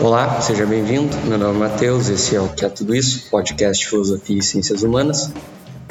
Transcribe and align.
Olá, 0.00 0.40
seja 0.40 0.66
bem-vindo. 0.66 1.16
Meu 1.26 1.38
nome 1.38 1.56
é 1.56 1.68
Matheus, 1.68 2.08
esse 2.08 2.36
é 2.36 2.40
o 2.40 2.48
Que 2.48 2.64
é 2.64 2.68
Tudo 2.68 2.94
Isso, 2.94 3.28
podcast 3.30 3.88
Filosofia 3.88 4.38
e 4.38 4.42
Ciências 4.42 4.82
Humanas. 4.82 5.32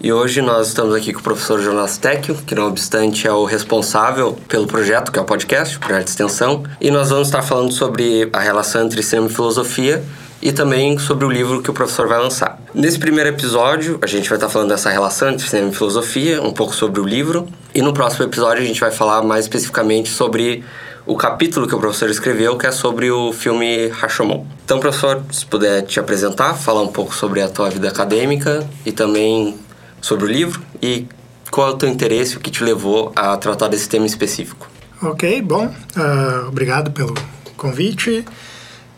E 0.05 0.13
hoje 0.13 0.43
nós 0.43 0.66
estamos 0.66 0.97
aqui 0.97 1.13
com 1.13 1.21
o 1.21 1.23
professor 1.23 1.61
Jonas 1.61 1.97
Tecchio, 1.97 2.35
que 2.45 2.57
não 2.57 2.66
obstante 2.66 3.29
é 3.29 3.33
o 3.33 3.45
responsável 3.45 4.37
pelo 4.49 4.66
projeto, 4.66 5.13
que 5.13 5.19
é 5.19 5.23
o 5.23 5.25
podcast, 5.25 5.77
o 5.77 5.80
projeto 5.80 6.07
de 6.07 6.11
extensão. 6.11 6.65
E 6.80 6.91
nós 6.91 7.11
vamos 7.11 7.29
estar 7.29 7.41
falando 7.41 7.73
sobre 7.73 8.29
a 8.33 8.41
relação 8.41 8.85
entre 8.85 9.01
cinema 9.01 9.29
e 9.29 9.33
filosofia 9.33 10.02
e 10.42 10.52
também 10.52 10.98
sobre 10.98 11.24
o 11.24 11.30
livro 11.30 11.62
que 11.62 11.70
o 11.70 11.73
professor 11.73 12.09
vai 12.09 12.19
lançar. 12.19 12.60
Nesse 12.74 12.98
primeiro 12.98 13.30
episódio, 13.30 13.98
a 14.02 14.06
gente 14.06 14.28
vai 14.28 14.37
estar 14.37 14.48
falando 14.48 14.70
dessa 14.70 14.91
relação 14.91 15.30
entre 15.30 15.48
cinema 15.48 15.70
e 15.70 15.74
filosofia, 15.74 16.42
um 16.42 16.52
pouco 16.52 16.74
sobre 16.74 17.01
o 17.01 17.05
livro. 17.05 17.48
E 17.73 17.80
no 17.80 17.92
próximo 17.92 18.24
episódio 18.24 18.62
a 18.62 18.66
gente 18.66 18.80
vai 18.80 18.91
falar 18.91 19.23
mais 19.23 19.45
especificamente 19.45 20.10
sobre 20.10 20.65
o 21.06 21.16
capítulo 21.16 21.66
que 21.66 21.74
o 21.74 21.78
professor 21.78 22.10
escreveu, 22.10 22.56
que 22.59 22.66
é 22.66 22.73
sobre 22.73 23.10
o 23.10 23.32
filme 23.32 23.88
Rashomon. 23.88 24.45
Então, 24.65 24.80
professor, 24.80 25.23
se 25.30 25.46
puder 25.46 25.82
te 25.82 26.01
apresentar, 26.01 26.54
falar 26.54 26.82
um 26.82 26.88
pouco 26.88 27.15
sobre 27.15 27.40
a 27.40 27.49
tua 27.49 27.71
vida 27.71 27.88
acadêmica 27.88 28.66
e 28.84 28.93
também 28.93 29.56
sobre 30.01 30.24
o 30.24 30.29
livro 30.29 30.60
e 30.80 31.06
qual 31.51 31.68
é 31.68 31.71
o 31.73 31.77
teu 31.77 31.88
interesse, 31.88 32.37
o 32.37 32.40
que 32.40 32.51
te 32.51 32.65
levou 32.65 33.12
a 33.15 33.37
tratar 33.37 33.68
desse 33.68 33.88
tema 33.88 34.06
específico. 34.06 34.68
Ok, 35.02 35.43
bom, 35.43 35.66
uh, 35.66 36.49
obrigado 36.49 36.90
pelo 36.93 37.15
convite. 37.56 38.24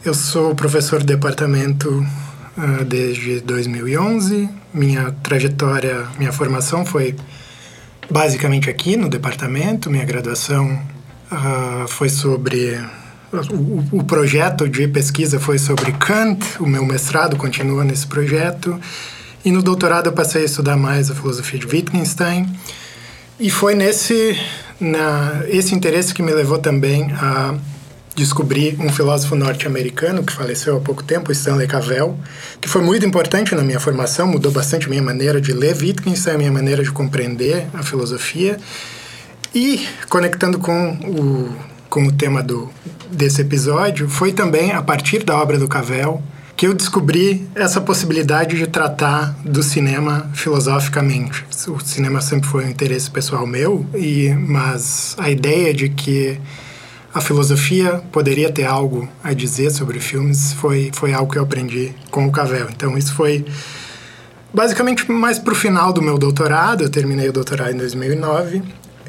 Eu 0.04 0.12
sou 0.12 0.54
professor 0.54 1.00
de 1.00 1.06
departamento 1.06 1.88
uh, 2.58 2.84
desde 2.84 3.40
2011. 3.40 4.50
Minha 4.74 5.12
trajetória, 5.22 6.06
minha 6.18 6.30
formação 6.30 6.84
foi 6.84 7.16
basicamente 8.10 8.68
aqui 8.68 8.98
no 8.98 9.08
departamento. 9.08 9.90
Minha 9.90 10.04
graduação 10.04 10.78
uh, 11.32 11.88
foi 11.88 12.10
sobre 12.10 12.78
o, 13.32 13.98
o, 14.00 14.04
projeto 14.04 14.68
de 14.68 14.86
pesquisa 14.86 15.40
foi 15.40 15.58
sobre 15.58 15.90
Kant, 15.92 16.44
o 16.60 16.66
meu 16.66 16.84
mestrado 16.84 17.34
continua 17.38 17.82
nesse 17.82 18.06
projeto. 18.06 18.78
E 19.42 19.50
no 19.50 19.62
doutorado 19.62 20.08
eu 20.08 20.12
passei 20.12 20.42
a 20.42 20.44
estudar 20.44 20.76
mais 20.76 21.10
a 21.10 21.14
filosofia 21.14 21.58
de 21.58 21.66
Wittgenstein. 21.66 22.46
E 23.40 23.48
foi 23.48 23.74
nesse 23.74 24.38
na, 24.78 25.44
esse 25.48 25.74
interesse 25.74 26.12
que 26.12 26.22
me 26.22 26.32
levou 26.32 26.58
também 26.58 27.10
a 27.12 27.54
descobrir 28.14 28.76
um 28.80 28.90
filósofo 28.90 29.34
norte-americano 29.34 30.22
que 30.22 30.32
faleceu 30.32 30.76
há 30.76 30.80
pouco 30.80 31.02
tempo, 31.02 31.32
Stanley 31.32 31.66
Cavell, 31.66 32.16
que 32.60 32.68
foi 32.68 32.82
muito 32.82 33.04
importante 33.04 33.54
na 33.54 33.62
minha 33.62 33.80
formação, 33.80 34.26
mudou 34.26 34.52
bastante 34.52 34.86
a 34.86 34.88
minha 34.88 35.02
maneira 35.02 35.40
de 35.40 35.52
ler 35.52 35.76
Wittgenstein, 35.76 36.34
a 36.34 36.38
minha 36.38 36.52
maneira 36.52 36.82
de 36.82 36.92
compreender 36.92 37.66
a 37.74 37.82
filosofia. 37.82 38.58
E 39.54 39.86
conectando 40.08 40.58
com 40.58 40.92
o, 40.92 41.56
com 41.88 42.04
o 42.04 42.12
tema 42.12 42.42
do, 42.42 42.70
desse 43.10 43.40
episódio, 43.40 44.08
foi 44.08 44.32
também 44.32 44.72
a 44.72 44.82
partir 44.82 45.24
da 45.24 45.36
obra 45.36 45.58
do 45.58 45.68
Cavell 45.68 46.22
que 46.56 46.66
eu 46.66 46.74
descobri 46.74 47.48
essa 47.54 47.80
possibilidade 47.80 48.56
de 48.56 48.66
tratar 48.68 49.36
do 49.44 49.62
cinema 49.62 50.30
filosoficamente. 50.34 51.44
O 51.66 51.80
cinema 51.80 52.20
sempre 52.20 52.48
foi 52.48 52.64
um 52.64 52.68
interesse 52.68 53.10
pessoal 53.10 53.44
meu, 53.44 53.84
e 53.92 54.32
mas 54.34 55.16
a 55.18 55.28
ideia 55.28 55.74
de 55.74 55.88
que 55.88 56.40
a 57.14 57.20
filosofia 57.20 58.02
poderia 58.10 58.50
ter 58.50 58.64
algo 58.64 59.08
a 59.22 59.32
dizer 59.32 59.70
sobre 59.70 60.00
filmes 60.00 60.52
foi, 60.54 60.90
foi 60.92 61.12
algo 61.12 61.32
que 61.32 61.38
eu 61.38 61.44
aprendi 61.44 61.94
com 62.10 62.26
o 62.26 62.32
Cavell. 62.32 62.68
Então 62.70 62.98
isso 62.98 63.14
foi 63.14 63.46
basicamente 64.52 65.08
mais 65.10 65.38
para 65.38 65.52
o 65.52 65.56
final 65.56 65.92
do 65.92 66.02
meu 66.02 66.18
doutorado. 66.18 66.82
Eu 66.82 66.90
terminei 66.90 67.28
o 67.28 67.32
doutorado 67.32 67.72
em 67.72 67.76
2009 67.76 68.62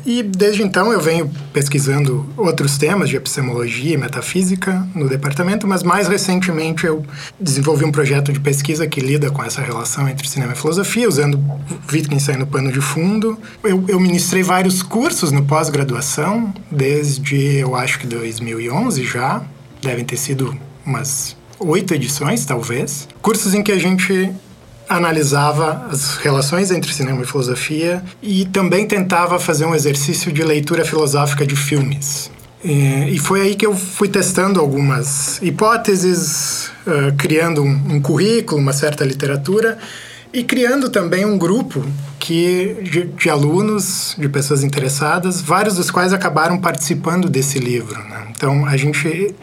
e 0.05 0.21
desde 0.21 0.61
então 0.61 0.93
eu 0.93 1.01
venho 1.01 1.31
pesquisando 1.51 2.29
outros 2.38 2.77
temas 2.77 3.09
de 3.09 3.16
epistemologia 3.16 3.95
e 3.95 3.97
metafísica 3.97 4.88
no 4.93 5.09
departamento, 5.09 5.67
mas 5.67 5.81
mais 5.81 6.07
recentemente 6.07 6.85
eu 6.85 7.03
desenvolvi 7.39 7.85
um 7.85 7.91
projeto 7.91 8.31
de 8.31 8.39
pesquisa 8.39 8.85
que 8.85 9.01
lida 9.01 9.31
com 9.31 9.43
essa 9.43 9.61
relação 9.61 10.07
entre 10.07 10.27
cinema 10.27 10.53
e 10.53 10.55
filosofia, 10.55 11.09
usando 11.09 11.43
Wittgenstein 11.91 12.38
no 12.38 12.45
pano 12.45 12.71
de 12.71 12.81
fundo. 12.81 13.38
Eu, 13.63 13.83
eu 13.88 13.99
ministrei 13.99 14.43
vários 14.43 14.83
cursos 14.83 15.31
no 15.31 15.43
pós-graduação, 15.43 16.53
desde 16.69 17.57
eu 17.57 17.75
acho 17.75 17.99
que 17.99 18.05
2011 18.05 19.03
já, 19.03 19.41
devem 19.81 20.05
ter 20.05 20.17
sido 20.17 20.55
umas 20.85 21.35
oito 21.59 21.93
edições, 21.93 22.45
talvez. 22.45 23.07
Cursos 23.22 23.53
em 23.53 23.63
que 23.63 23.72
a 23.72 23.79
gente 23.79 24.31
analisava 24.88 25.88
as 25.91 26.18
relações 26.18 26.72
entre 26.72 26.94
cinema 26.94 27.22
e 27.22 27.25
filosofia 27.25 28.03
e 28.22 28.46
também 28.46 28.88
tentava 28.88 29.40
fazer 29.40 29.66
um 29.66 29.75
exercício 29.75 30.31
de 30.31 30.44
leitura 30.44 30.85
filosófica 30.85 31.46
de 31.46 31.56
filmes. 31.56 32.31
E 32.68 33.19
foi 33.19 33.41
aí 33.41 33.56
que 33.56 33.66
eu 33.66 33.75
fui 33.75 34.07
testando 34.07 34.59
algumas 34.59 35.40
hipóteses, 35.40 36.72
uh, 36.88 37.16
criando 37.16 37.62
um, 37.62 38.01
currículo, 38.01 38.59
uma 38.59 38.73
certa 38.73 39.06
literatura 39.06 39.78
e 40.34 40.44
criando 40.44 40.90
também 40.90 41.25
um 41.25 41.38
grupo 41.38 41.85
que 42.17 42.75
de, 42.81 43.03
de, 43.03 43.29
alunos, 43.29 44.16
de 44.17 44.28
pessoas 44.28 44.63
interessadas, 44.63 45.41
vários 45.41 45.75
dos 45.75 45.91
quais 45.91 46.12
acabaram 46.12 46.57
participando 46.57 47.29
desse 47.29 47.59
livro. 47.59 48.02
Né? 48.02 48.28
Então 48.31 48.66
a 48.66 48.75
gente 48.75 49.35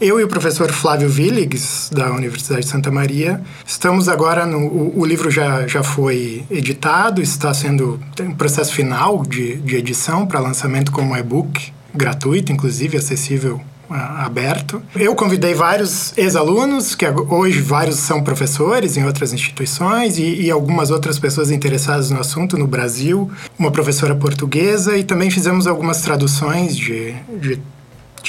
eu 0.00 0.20
e 0.20 0.24
o 0.24 0.28
professor 0.28 0.70
Flávio 0.72 1.08
Willigs, 1.08 1.90
da 1.92 2.12
Universidade 2.12 2.62
de 2.62 2.68
Santa 2.68 2.90
Maria, 2.90 3.40
estamos 3.66 4.08
agora 4.08 4.44
no. 4.44 4.58
O, 4.58 5.00
o 5.00 5.04
livro 5.04 5.30
já, 5.30 5.66
já 5.66 5.82
foi 5.82 6.44
editado, 6.50 7.22
está 7.22 7.52
sendo 7.54 8.00
em 8.20 8.32
processo 8.32 8.74
final 8.74 9.22
de, 9.22 9.56
de 9.56 9.76
edição 9.76 10.26
para 10.26 10.40
lançamento 10.40 10.92
como 10.92 11.16
e-book, 11.16 11.72
gratuito, 11.94 12.52
inclusive, 12.52 12.96
acessível 12.96 13.60
aberto. 13.88 14.82
Eu 14.96 15.14
convidei 15.14 15.54
vários 15.54 16.12
ex-alunos, 16.18 16.94
que 16.94 17.06
hoje 17.08 17.60
vários 17.60 17.96
são 17.96 18.22
professores 18.22 18.96
em 18.96 19.04
outras 19.04 19.32
instituições, 19.32 20.18
e, 20.18 20.42
e, 20.42 20.50
algumas 20.50 20.90
outras 20.90 21.18
pessoas 21.18 21.50
interessadas 21.50 22.10
no 22.10 22.20
assunto 22.20 22.58
no 22.58 22.66
Brasil, 22.66 23.30
uma 23.58 23.70
professora 23.70 24.14
portuguesa, 24.14 24.96
e 24.96 25.04
também 25.04 25.30
fizemos 25.30 25.66
algumas 25.66 26.00
traduções 26.00 26.76
de, 26.76 27.14
de 27.40 27.60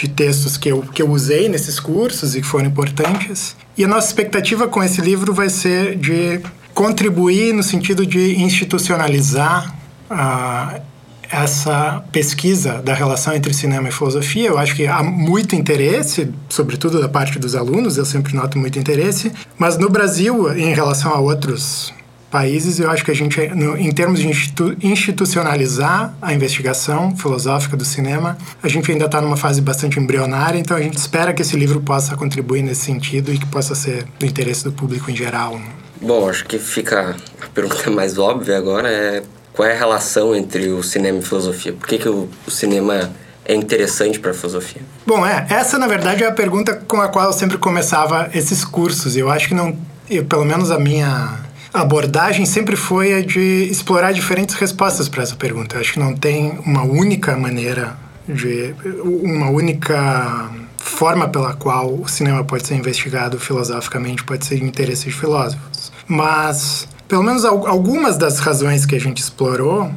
de 0.01 0.07
textos 0.07 0.57
que 0.57 0.69
eu, 0.69 0.81
que 0.81 1.01
eu 1.01 1.09
usei 1.09 1.49
nesses 1.49 1.79
cursos 1.79 2.35
e 2.35 2.41
que 2.41 2.47
foram 2.47 2.65
importantes. 2.65 3.55
E 3.77 3.83
a 3.83 3.87
nossa 3.87 4.07
expectativa 4.07 4.67
com 4.67 4.83
esse 4.83 5.01
livro 5.01 5.33
vai 5.33 5.49
ser 5.49 5.95
de 5.95 6.39
contribuir 6.73 7.53
no 7.53 7.63
sentido 7.63 8.05
de 8.05 8.39
institucionalizar 8.39 9.75
uh, 10.11 10.81
essa 11.29 12.03
pesquisa 12.11 12.81
da 12.81 12.93
relação 12.93 13.33
entre 13.33 13.53
cinema 13.53 13.89
e 13.89 13.91
filosofia. 13.91 14.49
Eu 14.49 14.57
acho 14.57 14.75
que 14.75 14.85
há 14.85 15.01
muito 15.01 15.55
interesse, 15.55 16.31
sobretudo 16.47 17.01
da 17.01 17.09
parte 17.09 17.39
dos 17.39 17.55
alunos, 17.55 17.97
eu 17.97 18.05
sempre 18.05 18.35
noto 18.35 18.59
muito 18.59 18.77
interesse, 18.77 19.31
mas 19.57 19.77
no 19.77 19.89
Brasil, 19.89 20.55
em 20.55 20.73
relação 20.73 21.11
a 21.11 21.19
outros 21.19 21.91
países, 22.29 22.79
eu 22.79 22.89
acho 22.89 23.03
que 23.05 23.11
a 23.11 23.15
gente, 23.15 23.39
em 23.39 23.91
termos 23.91 24.19
de 24.19 24.27
institu 24.27 24.75
institucionalizar 24.81 26.13
a 26.21 26.33
investigação 26.33 27.15
filosófica 27.15 27.77
do 27.77 27.85
cinema, 27.85 28.37
a 28.61 28.67
gente 28.67 28.91
ainda 28.91 29.05
está 29.05 29.21
numa 29.21 29.37
fase 29.37 29.61
bastante 29.61 29.99
embrionária, 29.99 30.59
então 30.59 30.75
a 30.75 30.81
gente 30.81 30.97
espera 30.97 31.33
que 31.33 31.41
esse 31.41 31.55
livro 31.55 31.79
possa 31.81 32.15
contribuir 32.15 32.61
nesse 32.63 32.81
sentido 32.81 33.33
e 33.33 33.37
que 33.37 33.45
possa 33.45 33.75
ser 33.75 34.05
do 34.19 34.25
interesse 34.25 34.63
do 34.63 34.71
público 34.71 35.09
em 35.09 35.15
geral. 35.15 35.57
Né? 35.57 35.65
Bom, 36.01 36.29
acho 36.29 36.45
que 36.45 36.59
fica 36.59 37.15
a 37.41 37.47
pergunta 37.47 37.89
mais 37.91 38.17
óbvia 38.17 38.57
agora 38.57 38.89
é 38.89 39.23
qual 39.53 39.67
é 39.67 39.73
a 39.73 39.77
relação 39.77 40.35
entre 40.35 40.69
o 40.69 40.83
cinema 40.83 41.17
e 41.17 41.21
filosofia? 41.23 41.73
Por 41.73 41.87
que, 41.87 41.97
que 41.97 42.07
o, 42.07 42.29
o 42.45 42.51
cinema 42.51 43.09
é 43.43 43.55
interessante 43.55 44.19
para 44.19 44.29
a 44.29 44.33
filosofia? 44.33 44.83
Bom, 45.03 45.25
é, 45.25 45.47
essa 45.49 45.79
na 45.79 45.87
verdade 45.87 46.23
é 46.23 46.27
a 46.27 46.31
pergunta 46.31 46.75
com 46.75 47.01
a 47.01 47.07
qual 47.07 47.25
eu 47.25 47.33
sempre 47.33 47.57
começava 47.57 48.29
esses 48.35 48.63
cursos. 48.63 49.17
Eu 49.17 49.31
acho 49.31 49.47
que 49.47 49.55
não, 49.55 49.75
eu, 50.07 50.23
pelo 50.25 50.45
menos 50.45 50.69
a 50.69 50.79
minha 50.79 51.46
a 51.73 51.81
abordagem 51.81 52.45
sempre 52.45 52.75
foi 52.75 53.13
a 53.13 53.21
de 53.21 53.67
explorar 53.69 54.11
diferentes 54.11 54.55
respostas 54.55 55.09
para 55.09 55.23
essa 55.23 55.35
pergunta. 55.35 55.75
Eu 55.75 55.81
acho 55.81 55.93
que 55.93 55.99
não 55.99 56.15
tem 56.15 56.59
uma 56.65 56.83
única 56.83 57.35
maneira 57.35 57.97
de 58.27 58.73
uma 59.03 59.49
única 59.49 60.49
forma 60.77 61.27
pela 61.27 61.53
qual 61.53 61.93
o 61.93 62.07
cinema 62.07 62.43
pode 62.43 62.67
ser 62.67 62.75
investigado 62.75 63.39
filosoficamente, 63.39 64.23
pode 64.23 64.45
ser 64.45 64.57
de 64.57 64.63
interesse 64.63 65.05
de 65.05 65.11
filósofos. 65.11 65.91
Mas, 66.07 66.87
pelo 67.07 67.23
menos 67.23 67.45
algumas 67.45 68.17
das 68.17 68.39
razões 68.39 68.85
que 68.85 68.95
a 68.95 68.99
gente 68.99 69.21
explorou 69.21 69.91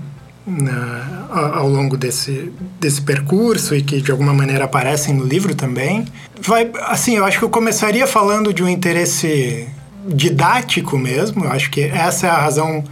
na, 0.46 1.26
ao 1.30 1.68
longo 1.68 1.96
desse, 1.96 2.52
desse 2.80 3.02
percurso 3.02 3.74
e 3.74 3.82
que 3.82 4.00
de 4.00 4.10
alguma 4.10 4.34
maneira 4.34 4.64
aparecem 4.64 5.14
no 5.14 5.24
livro 5.24 5.54
também. 5.54 6.04
Vai, 6.40 6.70
assim, 6.82 7.16
eu 7.16 7.24
acho 7.24 7.38
que 7.38 7.44
eu 7.44 7.50
começaria 7.50 8.06
falando 8.06 8.52
de 8.52 8.62
um 8.62 8.68
interesse 8.68 9.68
didático 10.06 10.98
mesmo. 10.98 11.44
Eu 11.44 11.52
acho 11.52 11.70
que 11.70 11.82
essa 11.82 12.26
é 12.26 12.30
a 12.30 12.38
razão 12.38 12.84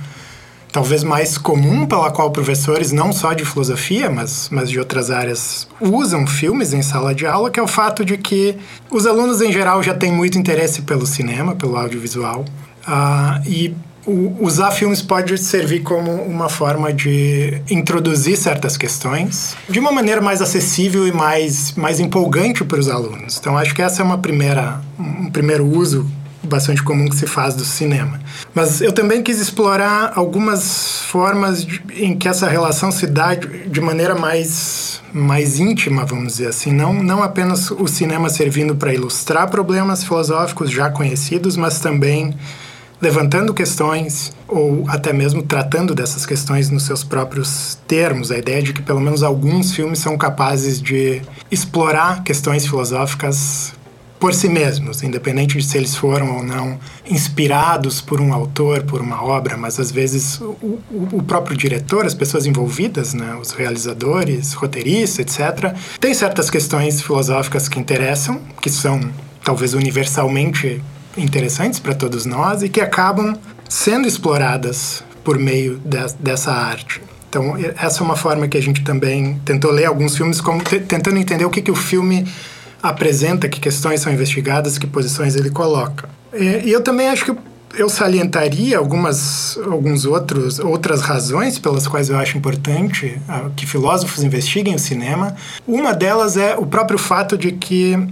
talvez 0.72 1.02
mais 1.02 1.38
comum 1.38 1.86
pela 1.86 2.10
qual 2.10 2.30
professores, 2.30 2.92
não 2.92 3.12
só 3.12 3.32
de 3.32 3.44
filosofia, 3.44 4.10
mas, 4.10 4.48
mas 4.50 4.70
de 4.70 4.78
outras 4.78 5.10
áreas, 5.10 5.66
usam 5.80 6.26
filmes 6.26 6.72
em 6.72 6.82
sala 6.82 7.14
de 7.14 7.26
aula, 7.26 7.50
que 7.50 7.58
é 7.58 7.62
o 7.62 7.66
fato 7.66 8.04
de 8.04 8.16
que 8.16 8.56
os 8.90 9.06
alunos 9.06 9.40
em 9.40 9.52
geral 9.52 9.82
já 9.82 9.94
têm 9.94 10.12
muito 10.12 10.38
interesse 10.38 10.82
pelo 10.82 11.06
cinema, 11.06 11.54
pelo 11.54 11.76
audiovisual. 11.76 12.44
Uh, 12.86 13.48
e 13.48 13.74
usar 14.40 14.70
filmes 14.70 15.02
pode 15.02 15.36
servir 15.36 15.80
como 15.80 16.10
uma 16.10 16.48
forma 16.48 16.92
de 16.92 17.60
introduzir 17.70 18.38
certas 18.38 18.76
questões 18.76 19.54
de 19.68 19.78
uma 19.78 19.92
maneira 19.92 20.20
mais 20.20 20.40
acessível 20.40 21.06
e 21.06 21.12
mais, 21.12 21.72
mais 21.72 22.00
empolgante 22.00 22.64
para 22.64 22.78
os 22.78 22.88
alunos. 22.88 23.36
Então, 23.38 23.58
acho 23.58 23.74
que 23.74 23.82
essa 23.82 24.00
é 24.00 24.04
uma 24.04 24.16
primeira, 24.16 24.80
um 24.98 25.30
primeiro 25.30 25.66
uso 25.66 26.10
bastante 26.42 26.82
comum 26.82 27.08
que 27.08 27.16
se 27.16 27.26
faz 27.26 27.54
do 27.54 27.64
cinema. 27.64 28.20
Mas 28.54 28.80
eu 28.80 28.92
também 28.92 29.22
quis 29.22 29.40
explorar 29.40 30.12
algumas 30.14 31.00
formas 31.02 31.64
de, 31.64 31.82
em 31.94 32.16
que 32.16 32.28
essa 32.28 32.48
relação 32.48 32.90
se 32.90 33.06
dá 33.06 33.34
de, 33.34 33.68
de, 33.68 33.80
maneira 33.80 34.14
mais, 34.14 35.02
mais 35.12 35.58
íntima, 35.58 36.04
vamos 36.04 36.34
dizer 36.34 36.48
assim. 36.48 36.72
Não, 36.72 36.92
não 36.92 37.22
apenas 37.22 37.70
o 37.70 37.86
cinema 37.86 38.28
servindo 38.28 38.76
para 38.76 38.94
ilustrar 38.94 39.50
problemas 39.50 40.04
filosóficos 40.04 40.70
já 40.70 40.90
conhecidos, 40.90 41.56
mas 41.56 41.80
também 41.80 42.34
levantando 43.00 43.54
questões 43.54 44.32
ou 44.48 44.84
até 44.88 45.12
mesmo 45.12 45.42
tratando 45.42 45.94
dessas 45.94 46.26
questões 46.26 46.68
nos 46.70 46.84
seus 46.84 47.04
próprios 47.04 47.78
termos. 47.86 48.30
A 48.30 48.38
ideia 48.38 48.62
de 48.62 48.72
que 48.72 48.82
pelo 48.82 49.00
menos 49.00 49.22
alguns 49.22 49.72
filmes 49.72 50.00
são 50.00 50.16
capazes 50.18 50.80
de 50.80 51.22
explorar 51.50 52.22
questões 52.24 52.66
filosóficas 52.66 53.72
por 54.18 54.34
si 54.34 54.48
mesmos, 54.48 55.02
independente 55.02 55.56
de 55.56 55.64
se 55.64 55.78
eles 55.78 55.94
foram 55.94 56.36
ou 56.36 56.42
não 56.42 56.78
inspirados 57.08 58.00
por 58.00 58.20
um 58.20 58.32
autor, 58.32 58.82
por 58.82 59.00
uma 59.00 59.22
obra, 59.22 59.56
mas 59.56 59.78
às 59.78 59.90
vezes 59.90 60.40
o, 60.40 60.80
o 61.12 61.22
próprio 61.22 61.56
diretor, 61.56 62.04
as 62.04 62.14
pessoas 62.14 62.44
envolvidas, 62.44 63.14
né, 63.14 63.36
os 63.40 63.52
realizadores, 63.52 64.52
roteiristas, 64.54 65.20
etc., 65.20 65.74
tem 66.00 66.12
certas 66.12 66.50
questões 66.50 67.00
filosóficas 67.00 67.68
que 67.68 67.78
interessam, 67.78 68.40
que 68.60 68.70
são 68.70 69.00
talvez 69.44 69.72
universalmente 69.72 70.82
interessantes 71.16 71.78
para 71.78 71.94
todos 71.94 72.26
nós 72.26 72.62
e 72.62 72.68
que 72.68 72.80
acabam 72.80 73.36
sendo 73.68 74.08
exploradas 74.08 75.02
por 75.22 75.38
meio 75.38 75.78
de, 75.84 75.98
dessa 76.18 76.52
arte. 76.52 77.00
Então, 77.28 77.54
essa 77.76 78.02
é 78.02 78.04
uma 78.04 78.16
forma 78.16 78.48
que 78.48 78.56
a 78.56 78.62
gente 78.62 78.82
também 78.82 79.38
tentou 79.44 79.70
ler 79.70 79.84
alguns 79.84 80.16
filmes, 80.16 80.40
como 80.40 80.62
tentando 80.62 81.18
entender 81.18 81.44
o 81.44 81.50
que, 81.50 81.60
que 81.60 81.70
o 81.70 81.74
filme 81.76 82.26
apresenta, 82.82 83.48
que 83.48 83.60
questões 83.60 84.00
são 84.00 84.12
investigadas, 84.12 84.78
que 84.78 84.86
posições 84.86 85.36
ele 85.36 85.50
coloca. 85.50 86.08
E, 86.32 86.68
e 86.68 86.72
eu 86.72 86.82
também 86.82 87.08
acho 87.08 87.24
que 87.24 87.36
eu 87.76 87.88
salientaria 87.88 88.78
algumas 88.78 89.58
alguns 89.70 90.06
outros 90.06 90.58
outras 90.58 91.02
razões 91.02 91.58
pelas 91.58 91.86
quais 91.86 92.08
eu 92.08 92.16
acho 92.16 92.38
importante 92.38 93.20
uh, 93.28 93.50
que 93.54 93.66
filósofos 93.66 94.24
investiguem 94.24 94.74
o 94.74 94.78
cinema. 94.78 95.36
Uma 95.66 95.92
delas 95.92 96.36
é 96.36 96.56
o 96.56 96.64
próprio 96.66 96.98
fato 96.98 97.36
de 97.36 97.52
que 97.52 98.08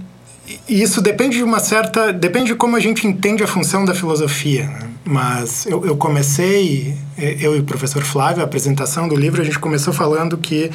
e 0.67 0.81
isso 0.81 1.01
depende 1.01 1.37
de 1.37 1.43
uma 1.43 1.59
certa. 1.59 2.13
depende 2.13 2.47
de 2.47 2.55
como 2.55 2.75
a 2.75 2.79
gente 2.79 3.05
entende 3.05 3.43
a 3.43 3.47
função 3.47 3.83
da 3.83 3.93
filosofia. 3.93 4.67
Né? 4.67 4.89
Mas 5.03 5.65
eu, 5.65 5.85
eu, 5.85 5.97
comecei, 5.97 6.97
eu 7.17 7.55
e 7.55 7.59
o 7.59 7.63
professor 7.63 8.03
Flávio, 8.03 8.41
a 8.41 8.45
apresentação 8.45 9.07
do 9.07 9.15
livro, 9.15 9.41
a 9.41 9.45
gente 9.45 9.59
começou 9.59 9.93
falando 9.93 10.37
que, 10.37 10.71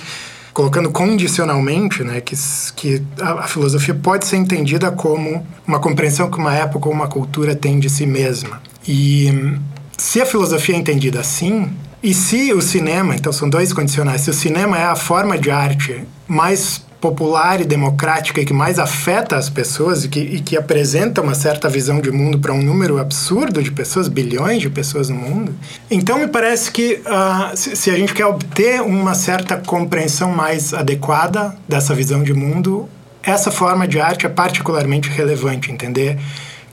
colocando 0.53 0.91
condicionalmente, 0.91 2.03
né, 2.05 2.21
que, 2.21 2.37
que 2.77 3.03
a, 3.21 3.45
a 3.45 3.49
filosofia 3.49 3.95
pode 3.95 4.27
ser 4.27 4.37
entendida 4.37 4.91
como 4.91 5.47
uma 5.67 5.81
compreensão 5.81 6.31
que 6.31 6.39
uma 6.39 6.55
época 6.55 6.89
ou 6.89 6.95
uma 6.95 7.09
cultura 7.09 7.55
tem 7.55 7.79
de 7.79 7.89
si 7.89 8.07
mesma. 8.07 8.61
E 8.87 9.57
se 9.97 10.21
a 10.21 10.27
filosofia 10.27 10.75
é 10.75 10.79
entendida 10.79 11.21
assim, 11.21 11.71
e 12.03 12.13
se 12.13 12.53
o 12.53 12.61
cinema, 12.61 13.15
então 13.15 13.33
são 13.33 13.49
dois 13.49 13.73
condicionais, 13.73 14.23
se 14.23 14.31
o 14.31 14.35
cinema 14.35 14.79
é 14.79 14.85
a 14.85 14.97
forma 14.97 15.39
de 15.39 15.51
arte 15.51 16.03
mais 16.27 16.85
popular 17.03 17.61
e 17.61 17.65
democrática 17.65 18.41
e 18.41 18.45
que 18.45 18.53
mais 18.53 18.79
afeta 18.79 19.37
as 19.37 19.51
pessoas 19.51 20.05
e 20.05 20.09
que, 20.09 20.21
e 20.21 20.41
que 20.41 20.57
apresenta 20.57 21.21
uma 21.21 21.35
certa 21.35 21.69
visão 21.69 22.01
de 22.01 22.13
mundo 22.13 22.39
para 22.39 22.53
um 22.53 22.63
número 22.63 22.99
absurdo 22.99 23.61
de 23.61 23.73
pessoas, 23.73 24.07
bilhões 24.07 24.63
de 24.63 24.71
pessoas 24.71 25.09
no 25.09 25.17
mundo. 25.17 25.53
Então, 25.91 26.21
me 26.21 26.29
parece 26.29 26.71
que 26.71 27.03
uh, 27.05 27.57
se, 27.57 27.75
se 27.75 27.91
a 27.91 27.97
gente 27.97 28.15
quer 28.15 28.27
obter 28.27 28.81
uma 28.81 29.15
certa 29.15 29.57
compreensão 29.57 30.31
mais 30.31 30.73
adequada 30.73 31.57
dessa 31.69 31.93
visão 31.93 32.23
de 32.23 32.33
mundo, 32.33 32.89
essa 33.21 33.51
forma 33.51 33.87
de 33.87 34.01
arte 34.01 34.25
é 34.25 34.29
particularmente 34.29 35.11
relevante, 35.11 35.73
entender 35.73 36.17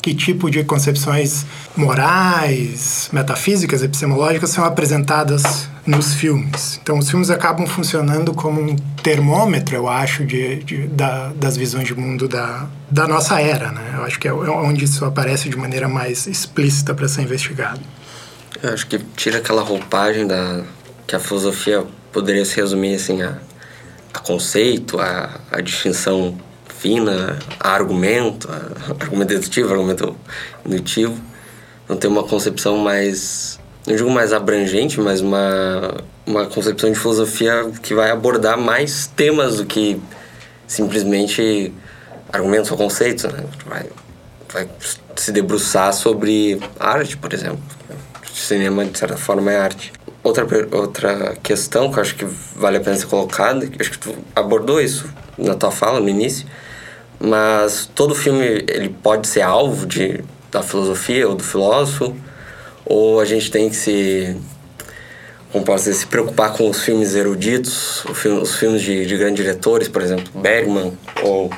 que 0.02 0.14
tipo 0.14 0.50
de 0.50 0.64
concepções 0.64 1.46
morais, 1.76 3.10
metafísicas, 3.12 3.84
epistemológicas 3.84 4.50
são 4.50 4.64
apresentadas 4.64 5.68
nos 5.86 6.14
filmes. 6.14 6.80
Então, 6.82 7.00
os 7.00 7.10
filmes 7.10 7.30
acabam 7.30 7.66
funcionando 7.68 8.34
como 8.34 8.62
um 8.62 8.76
termômetro, 9.04 9.76
eu 9.76 9.90
acho, 9.90 10.26
de, 10.26 10.64
de 10.64 10.88
da, 10.88 11.30
das 11.30 11.58
visões 11.58 11.88
de 11.88 11.96
mundo 11.96 12.28
da, 12.28 12.68
da 12.90 13.08
nossa 13.08 13.42
era. 13.42 13.72
Né? 13.72 13.96
Eu 13.98 14.04
acho 14.04 14.20
que 14.20 14.28
é, 14.28 14.32
é 14.32 14.34
onde 14.34 14.86
isso 14.86 15.04
aparece 15.04 15.50
de 15.50 15.58
maneira 15.58 15.88
mais 15.88 16.28
explícita 16.28 16.94
para 16.94 17.08
ser 17.08 17.24
investigado. 17.24 17.82
Eu 18.62 18.74
acho 18.74 18.88
que 18.88 19.00
tira 19.16 19.38
aquela 19.38 19.62
roupagem 19.62 20.28
da 20.28 20.64
que 21.08 21.16
a 21.16 21.20
filosofia 21.20 21.84
poderia 22.12 22.46
se 22.46 22.56
resumir 22.58 22.94
assim 22.94 23.24
a, 23.24 23.40
a 24.14 24.20
conceito, 24.20 25.00
a, 25.00 25.40
a 25.52 25.60
distinção 25.60 26.38
fina, 26.80 27.38
argumento, 27.60 28.50
argumento 29.00 29.30
dedutivo, 29.30 29.72
argumento 29.72 30.16
intuitivo. 30.66 31.20
Não 31.88 31.98
tem 31.98 32.10
uma 32.10 32.24
concepção 32.24 32.78
mais, 32.78 33.60
não 33.86 33.96
digo 33.96 34.10
mais 34.10 34.32
abrangente, 34.32 35.00
mas 35.00 35.22
uma, 35.22 36.04
uma 36.26 36.46
concepção 36.46 36.92
de 36.92 36.98
filosofia 36.98 37.70
que 37.82 37.94
vai 37.94 38.12
abordar 38.12 38.58
mais 38.58 39.08
temas 39.08 39.58
do 39.58 39.66
que 39.66 40.00
simplesmente 40.68 41.74
argumentos 42.32 42.72
ou 42.72 42.78
conceitos. 42.78 43.26
Né? 43.26 43.44
Vai, 43.66 43.86
vai 44.54 44.70
se 45.16 45.32
debruçar 45.32 45.94
sobre 45.94 46.60
arte, 46.80 47.18
por 47.18 47.34
exemplo. 47.34 47.62
O 48.24 48.36
cinema, 48.36 48.86
de 48.86 48.98
certa 48.98 49.18
forma, 49.18 49.52
é 49.52 49.58
arte. 49.58 49.92
Outra, 50.24 50.46
outra 50.72 51.36
questão 51.42 51.92
que 51.92 51.98
eu 51.98 52.02
acho 52.02 52.16
que 52.16 52.26
vale 52.56 52.78
a 52.78 52.80
pena 52.80 52.96
ser 52.96 53.08
colocada, 53.08 53.66
que 53.66 53.82
acho 53.82 53.92
que 53.92 54.00
tu 54.00 54.16
abordou 54.36 54.80
isso 54.80 55.10
na 55.38 55.56
tua 55.56 55.72
fala, 55.72 56.00
no 56.00 56.08
início, 56.08 56.46
mas 57.20 57.90
todo 57.94 58.16
filme 58.16 58.64
ele 58.68 58.90
pode 58.90 59.28
ser 59.28 59.42
alvo 59.42 59.86
de, 59.86 60.24
da 60.52 60.64
filosofia 60.64 61.28
ou 61.28 61.36
do 61.36 61.44
filósofo, 61.44 62.16
ou 62.86 63.20
a 63.20 63.26
gente 63.26 63.52
tem 63.52 63.70
que 63.70 63.76
se 63.76 64.38
como 65.52 65.66
posso 65.66 65.86
dizer, 65.86 65.96
se 65.96 66.06
preocupar 66.06 66.54
com 66.54 66.70
os 66.70 66.84
filmes 66.84 67.16
eruditos, 67.16 68.06
os 68.06 68.56
filmes 68.56 68.82
de, 68.84 69.06
de 69.06 69.18
grandes 69.18 69.44
diretores, 69.44 69.88
por 69.88 70.02
exemplo, 70.02 70.30
Bergman 70.40 70.94
ou 71.24 71.50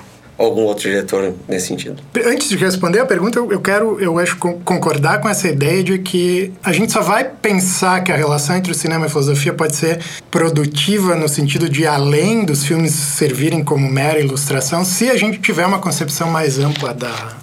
algum 0.45 0.62
outro 0.63 0.89
diretor 0.89 1.33
nesse 1.48 1.67
sentido. 1.67 2.01
Antes 2.25 2.50
de 2.50 2.55
responder 2.55 3.00
a 3.00 3.05
pergunta, 3.05 3.39
eu 3.39 3.60
quero, 3.60 4.00
eu 4.00 4.17
acho, 4.19 4.38
concordar 4.38 5.21
com 5.21 5.29
essa 5.29 5.48
ideia 5.48 5.83
de 5.83 6.00
que 6.00 6.51
a 6.63 6.71
gente 6.71 6.91
só 6.91 7.01
vai 7.01 7.24
pensar 7.24 8.01
que 8.03 8.12
a 8.12 8.15
relação 8.15 8.55
entre 8.55 8.71
o 8.71 8.75
cinema 8.75 9.05
e 9.05 9.07
a 9.07 9.10
filosofia 9.10 9.53
pode 9.53 9.75
ser 9.75 10.00
produtiva 10.29 11.15
no 11.15 11.27
sentido 11.27 11.69
de 11.69 11.86
além 11.86 12.43
dos 12.43 12.65
filmes 12.65 12.91
servirem 12.91 13.63
como 13.63 13.89
mera 13.89 14.19
ilustração, 14.19 14.83
se 14.83 15.10
a 15.10 15.17
gente 15.17 15.39
tiver 15.39 15.65
uma 15.65 15.79
concepção 15.79 16.29
mais 16.29 16.60
ampla 16.60 16.93
da, 16.93 17.38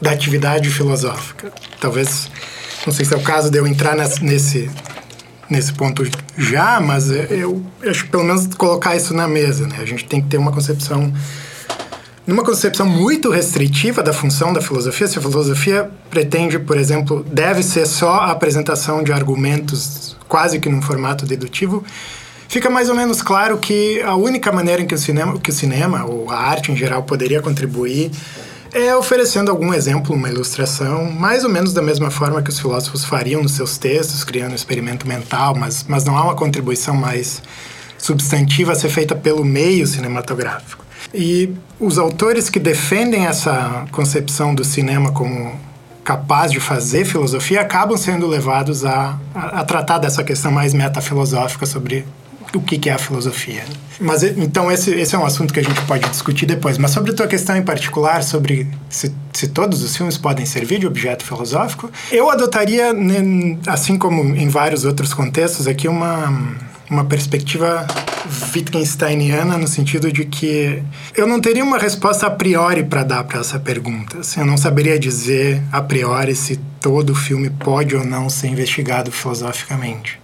da 0.00 0.10
atividade 0.10 0.68
filosófica. 0.70 1.52
Talvez, 1.80 2.30
não 2.86 2.92
sei 2.92 3.04
se 3.04 3.14
é 3.14 3.16
o 3.16 3.22
caso 3.22 3.50
de 3.50 3.58
eu 3.58 3.66
entrar 3.66 3.96
nesse 4.22 4.70
nesse 5.48 5.72
ponto 5.72 6.04
já, 6.36 6.80
mas 6.80 7.10
eu, 7.10 7.64
acho 7.86 8.04
que 8.04 8.10
pelo 8.10 8.24
menos 8.24 8.46
colocar 8.54 8.96
isso 8.96 9.14
na 9.14 9.28
mesa, 9.28 9.66
né? 9.66 9.76
A 9.78 9.84
gente 9.84 10.04
tem 10.04 10.20
que 10.20 10.28
ter 10.28 10.38
uma 10.38 10.52
concepção 10.52 11.12
numa 12.26 12.42
concepção 12.42 12.86
muito 12.86 13.30
restritiva 13.30 14.02
da 14.02 14.12
função 14.12 14.52
da 14.52 14.60
filosofia, 14.60 15.06
se 15.06 15.18
a 15.18 15.22
filosofia 15.22 15.90
pretende, 16.10 16.58
por 16.58 16.76
exemplo, 16.76 17.24
deve 17.30 17.62
ser 17.62 17.86
só 17.86 18.14
a 18.14 18.32
apresentação 18.32 19.02
de 19.02 19.12
argumentos 19.12 20.16
quase 20.26 20.58
que 20.58 20.68
num 20.68 20.82
formato 20.82 21.24
dedutivo, 21.24 21.84
fica 22.48 22.68
mais 22.68 22.88
ou 22.88 22.96
menos 22.96 23.22
claro 23.22 23.58
que 23.58 24.02
a 24.02 24.16
única 24.16 24.50
maneira 24.50 24.82
em 24.82 24.86
que 24.86 24.94
o 24.94 24.98
cinema, 24.98 25.38
que 25.38 25.50
o 25.50 25.52
cinema 25.52 26.04
ou 26.04 26.28
a 26.28 26.36
arte 26.36 26.72
em 26.72 26.76
geral 26.76 27.04
poderia 27.04 27.40
contribuir 27.40 28.10
é 28.72 28.94
oferecendo 28.94 29.50
algum 29.50 29.72
exemplo, 29.72 30.14
uma 30.14 30.28
ilustração, 30.28 31.10
mais 31.10 31.44
ou 31.44 31.50
menos 31.50 31.72
da 31.72 31.80
mesma 31.80 32.10
forma 32.10 32.42
que 32.42 32.50
os 32.50 32.58
filósofos 32.58 33.04
fariam 33.04 33.42
nos 33.42 33.52
seus 33.52 33.78
textos, 33.78 34.24
criando 34.24 34.52
um 34.52 34.56
experimento 34.56 35.06
mental, 35.06 35.54
mas, 35.54 35.84
mas 35.88 36.04
não 36.04 36.18
há 36.18 36.24
uma 36.24 36.34
contribuição 36.34 36.94
mais 36.94 37.40
substantiva 37.96 38.72
a 38.72 38.74
ser 38.74 38.88
feita 38.88 39.14
pelo 39.14 39.44
meio 39.44 39.86
cinematográfico. 39.86 40.85
E 41.16 41.54
os 41.80 41.98
autores 41.98 42.50
que 42.50 42.60
defendem 42.60 43.26
essa 43.26 43.86
concepção 43.90 44.54
do 44.54 44.64
cinema 44.64 45.10
como 45.12 45.52
capaz 46.04 46.52
de 46.52 46.60
fazer 46.60 47.04
filosofia 47.04 47.62
acabam 47.62 47.96
sendo 47.96 48.26
levados 48.26 48.84
a, 48.84 49.18
a, 49.34 49.60
a 49.60 49.64
tratar 49.64 49.98
dessa 49.98 50.22
questão 50.22 50.52
mais 50.52 50.72
metafilosófica 50.72 51.66
sobre 51.66 52.06
o 52.54 52.60
que, 52.60 52.88
é 52.88 52.92
a 52.92 52.98
filosofia. 52.98 53.64
Mas 53.98 54.22
então 54.22 54.70
esse, 54.70 54.90
esse 54.92 55.14
é 55.14 55.18
um 55.18 55.24
assunto 55.24 55.52
que 55.52 55.60
a 55.60 55.62
gente 55.62 55.80
pode 55.82 56.08
discutir 56.08 56.46
depois. 56.46 56.78
Mas 56.78 56.90
sobre 56.90 57.12
a 57.12 57.14
tua 57.14 57.26
questão 57.26 57.56
em 57.56 57.62
particular, 57.62 58.22
sobre 58.22 58.68
se, 58.88 59.12
se 59.32 59.48
todos 59.48 59.82
os 59.82 59.96
filmes 59.96 60.16
podem 60.16 60.46
servir 60.46 60.78
de 60.78 60.86
objeto 60.86 61.24
filosófico, 61.24 61.90
eu 62.12 62.30
adotaria, 62.30 62.94
assim 63.66 63.98
como 63.98 64.22
em 64.22 64.48
vários 64.48 64.84
outros 64.84 65.12
contextos, 65.12 65.66
aqui 65.66 65.88
uma 65.88 66.30
uma 66.90 67.04
perspectiva 67.04 67.86
Wittgensteiniana 68.54 69.56
no 69.56 69.68
sentido 69.68 70.10
de 70.10 70.24
que 70.24 70.82
eu 71.14 71.26
não 71.26 71.40
teria 71.40 71.62
uma 71.62 71.78
resposta 71.78 72.26
a 72.26 72.30
priori 72.30 72.84
para 72.84 73.02
dar 73.02 73.24
para 73.24 73.40
essa 73.40 73.58
pergunta. 73.58 74.18
Assim, 74.18 74.40
eu 74.40 74.46
não 74.46 74.56
saberia 74.56 74.98
dizer 74.98 75.62
a 75.72 75.80
priori 75.80 76.34
se 76.34 76.56
todo 76.80 77.14
filme 77.14 77.50
pode 77.50 77.94
ou 77.96 78.04
não 78.04 78.28
ser 78.28 78.48
investigado 78.48 79.10
filosoficamente. 79.10 80.20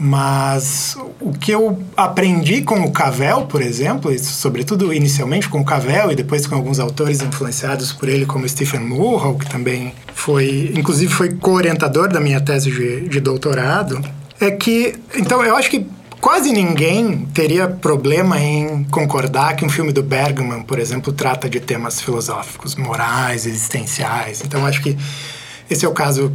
Mas 0.00 0.96
o 1.20 1.32
que 1.32 1.50
eu 1.50 1.82
aprendi 1.96 2.62
com 2.62 2.80
o 2.82 2.92
Cavell, 2.92 3.46
por 3.46 3.60
exemplo, 3.60 4.12
e 4.12 4.18
sobretudo 4.18 4.94
inicialmente 4.94 5.48
com 5.48 5.60
o 5.60 5.64
Cavell 5.64 6.12
e 6.12 6.14
depois 6.14 6.46
com 6.46 6.54
alguns 6.54 6.78
autores 6.78 7.20
influenciados 7.20 7.92
por 7.92 8.08
ele, 8.08 8.24
como 8.24 8.48
Stephen 8.48 8.78
Mulhall, 8.80 9.36
que 9.36 9.50
também 9.50 9.92
foi, 10.14 10.72
inclusive 10.76 11.12
foi 11.12 11.30
co-orientador 11.30 12.08
da 12.08 12.20
minha 12.20 12.40
tese 12.40 12.70
de, 12.70 13.08
de 13.08 13.18
doutorado, 13.18 14.00
é 14.40 14.50
que, 14.50 14.94
então, 15.14 15.42
eu 15.44 15.56
acho 15.56 15.70
que 15.70 15.86
quase 16.20 16.52
ninguém 16.52 17.26
teria 17.34 17.68
problema 17.68 18.40
em 18.40 18.84
concordar 18.84 19.56
que 19.56 19.64
um 19.64 19.68
filme 19.68 19.92
do 19.92 20.02
Bergman, 20.02 20.62
por 20.62 20.78
exemplo, 20.78 21.12
trata 21.12 21.48
de 21.48 21.60
temas 21.60 22.00
filosóficos, 22.00 22.76
morais, 22.76 23.46
existenciais. 23.46 24.42
Então, 24.44 24.64
acho 24.64 24.82
que 24.82 24.96
esse 25.70 25.84
é 25.84 25.88
o 25.88 25.92
caso 25.92 26.32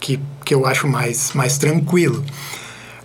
que, 0.00 0.18
que 0.44 0.54
eu 0.54 0.66
acho 0.66 0.86
mais, 0.86 1.32
mais 1.32 1.58
tranquilo. 1.58 2.24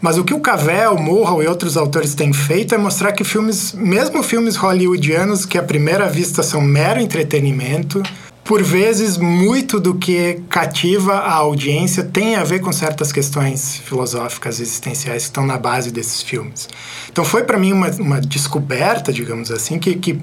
Mas 0.01 0.17
o 0.17 0.23
que 0.25 0.33
o 0.33 0.39
Cavell, 0.41 0.97
Murrow 0.97 1.41
e 1.41 1.47
outros 1.47 1.77
autores 1.77 2.13
têm 2.13 2.33
feito 2.33 2.75
é 2.75 2.77
mostrar 2.77 3.13
que 3.13 3.23
filmes, 3.23 3.71
mesmo 3.71 4.21
filmes 4.21 4.57
hollywoodianos 4.57 5.45
que 5.45 5.57
à 5.57 5.63
primeira 5.63 6.09
vista 6.09 6.43
são 6.43 6.59
mero 6.59 6.99
entretenimento, 6.99 8.03
por 8.43 8.61
vezes 8.61 9.17
muito 9.17 9.79
do 9.79 9.95
que 9.95 10.41
cativa 10.49 11.13
a 11.13 11.33
audiência 11.33 12.03
tem 12.03 12.35
a 12.35 12.43
ver 12.43 12.59
com 12.59 12.73
certas 12.73 13.11
questões 13.11 13.77
filosóficas 13.77 14.59
existenciais 14.59 15.23
que 15.23 15.29
estão 15.29 15.45
na 15.45 15.57
base 15.57 15.91
desses 15.91 16.21
filmes. 16.21 16.67
Então 17.09 17.23
foi 17.23 17.43
para 17.43 17.57
mim 17.57 17.71
uma, 17.71 17.89
uma 17.91 18.19
descoberta, 18.19 19.13
digamos 19.13 19.49
assim, 19.49 19.79
que, 19.79 19.95
que 19.95 20.19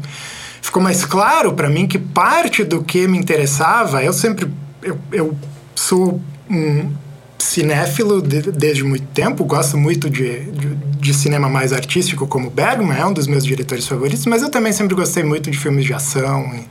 ficou 0.60 0.82
mais 0.82 1.04
claro 1.04 1.54
para 1.54 1.70
mim 1.70 1.86
que 1.86 1.98
parte 1.98 2.62
do 2.62 2.82
que 2.82 3.08
me 3.08 3.16
interessava, 3.16 4.04
eu 4.04 4.12
sempre 4.12 4.50
eu, 4.82 4.98
eu 5.12 5.36
sou 5.74 6.20
um 6.48 6.92
cinéfilo 7.38 8.20
de, 8.20 8.52
desde 8.52 8.84
muito 8.84 9.06
tempo, 9.08 9.44
gosto 9.44 9.78
muito 9.78 10.10
de, 10.10 10.44
de, 10.50 10.74
de, 10.74 11.14
cinema 11.14 11.48
mais 11.48 11.72
artístico, 11.72 12.26
como 12.26 12.50
Bergman, 12.50 12.98
é 12.98 13.06
um 13.06 13.14
dos 13.14 13.26
meus 13.26 13.44
diretores 13.44 13.86
favoritos, 13.86 14.26
mas 14.26 14.42
eu 14.42 14.50
também 14.50 14.72
sempre 14.72 14.94
gostei 14.94 15.22
muito 15.22 15.50
de 15.50 15.56
filmes 15.56 15.86
de 15.86 15.94
ação 15.94 16.52
e 16.54 16.66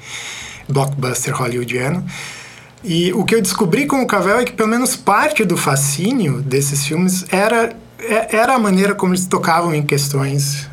blockbuster 0.69 1.33
hollywoodiano. 1.33 2.05
E 2.83 3.11
o 3.13 3.25
que 3.25 3.35
eu 3.35 3.41
descobri 3.41 3.85
com 3.85 4.01
o 4.01 4.07
Cavell 4.07 4.39
é 4.39 4.45
que 4.45 4.53
pelo 4.53 4.69
menos 4.69 4.95
parte 4.95 5.43
do 5.43 5.57
fascínio 5.57 6.41
desses 6.41 6.85
filmes 6.85 7.25
era, 7.29 7.75
é, 7.99 8.37
era 8.37 8.53
a 8.53 8.59
maneira 8.59 8.95
como 8.95 9.13
eles 9.13 9.25
tocavam 9.25 9.73
em 9.73 9.83
questões 9.83 10.68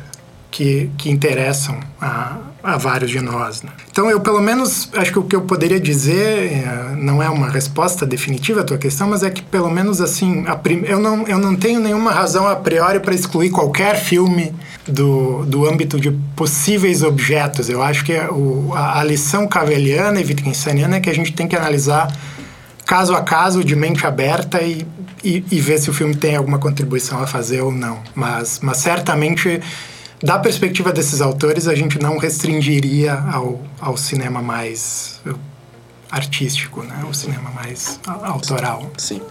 que, 0.57 0.89
que 0.97 1.11
interessam 1.11 1.79
a, 2.01 2.37
a 2.63 2.77
vários 2.77 3.11
de 3.11 3.21
nós. 3.21 3.61
Né? 3.61 3.69
Então, 3.91 4.09
eu 4.09 4.19
pelo 4.19 4.41
menos 4.41 4.89
acho 4.95 5.11
que 5.11 5.19
o 5.19 5.23
que 5.23 5.35
eu 5.35 5.43
poderia 5.43 5.79
dizer 5.79 6.51
é, 6.51 6.95
não 6.97 7.21
é 7.21 7.29
uma 7.29 7.47
resposta 7.47 8.07
definitiva 8.07 8.61
à 8.61 8.63
tua 8.63 8.79
questão, 8.79 9.07
mas 9.07 9.21
é 9.21 9.29
que 9.29 9.43
pelo 9.43 9.69
menos 9.69 10.01
assim, 10.01 10.45
prim... 10.63 10.81
eu, 10.85 10.99
não, 10.99 11.27
eu 11.27 11.37
não 11.37 11.55
tenho 11.55 11.79
nenhuma 11.79 12.11
razão 12.11 12.47
a 12.47 12.55
priori 12.55 12.99
para 12.99 13.13
excluir 13.13 13.51
qualquer 13.51 13.97
filme 13.97 14.51
do, 14.87 15.45
do 15.45 15.69
âmbito 15.69 15.99
de 15.99 16.09
possíveis 16.35 17.03
objetos. 17.03 17.69
Eu 17.69 17.83
acho 17.83 18.03
que 18.03 18.13
é 18.13 18.27
o, 18.27 18.71
a, 18.73 18.99
a 18.99 19.03
lição 19.03 19.47
caveliana 19.47 20.19
e 20.19 20.25
wittgensteiniana 20.25 20.95
é 20.95 20.99
que 20.99 21.09
a 21.11 21.13
gente 21.13 21.33
tem 21.33 21.47
que 21.47 21.55
analisar 21.55 22.11
caso 22.83 23.13
a 23.13 23.21
caso, 23.21 23.63
de 23.63 23.75
mente 23.75 24.07
aberta 24.07 24.59
e, 24.59 24.87
e, 25.23 25.45
e 25.51 25.59
ver 25.59 25.77
se 25.77 25.87
o 25.91 25.93
filme 25.93 26.15
tem 26.15 26.35
alguma 26.35 26.57
contribuição 26.57 27.21
a 27.21 27.27
fazer 27.27 27.61
ou 27.61 27.71
não. 27.71 27.99
Mas, 28.15 28.59
mas 28.63 28.77
certamente 28.77 29.61
da 30.21 30.39
perspectiva 30.39 30.91
desses 30.91 31.21
autores, 31.21 31.67
a 31.67 31.75
gente 31.75 31.99
não 31.99 32.17
restringiria 32.17 33.13
ao, 33.13 33.61
ao 33.79 33.95
cinema 33.95 34.41
mais 34.41 35.21
artístico, 36.09 36.83
né? 36.83 37.05
O 37.09 37.13
cinema 37.13 37.51
mais 37.51 37.99
autoral. 38.05 38.89
Sim. 38.97 39.21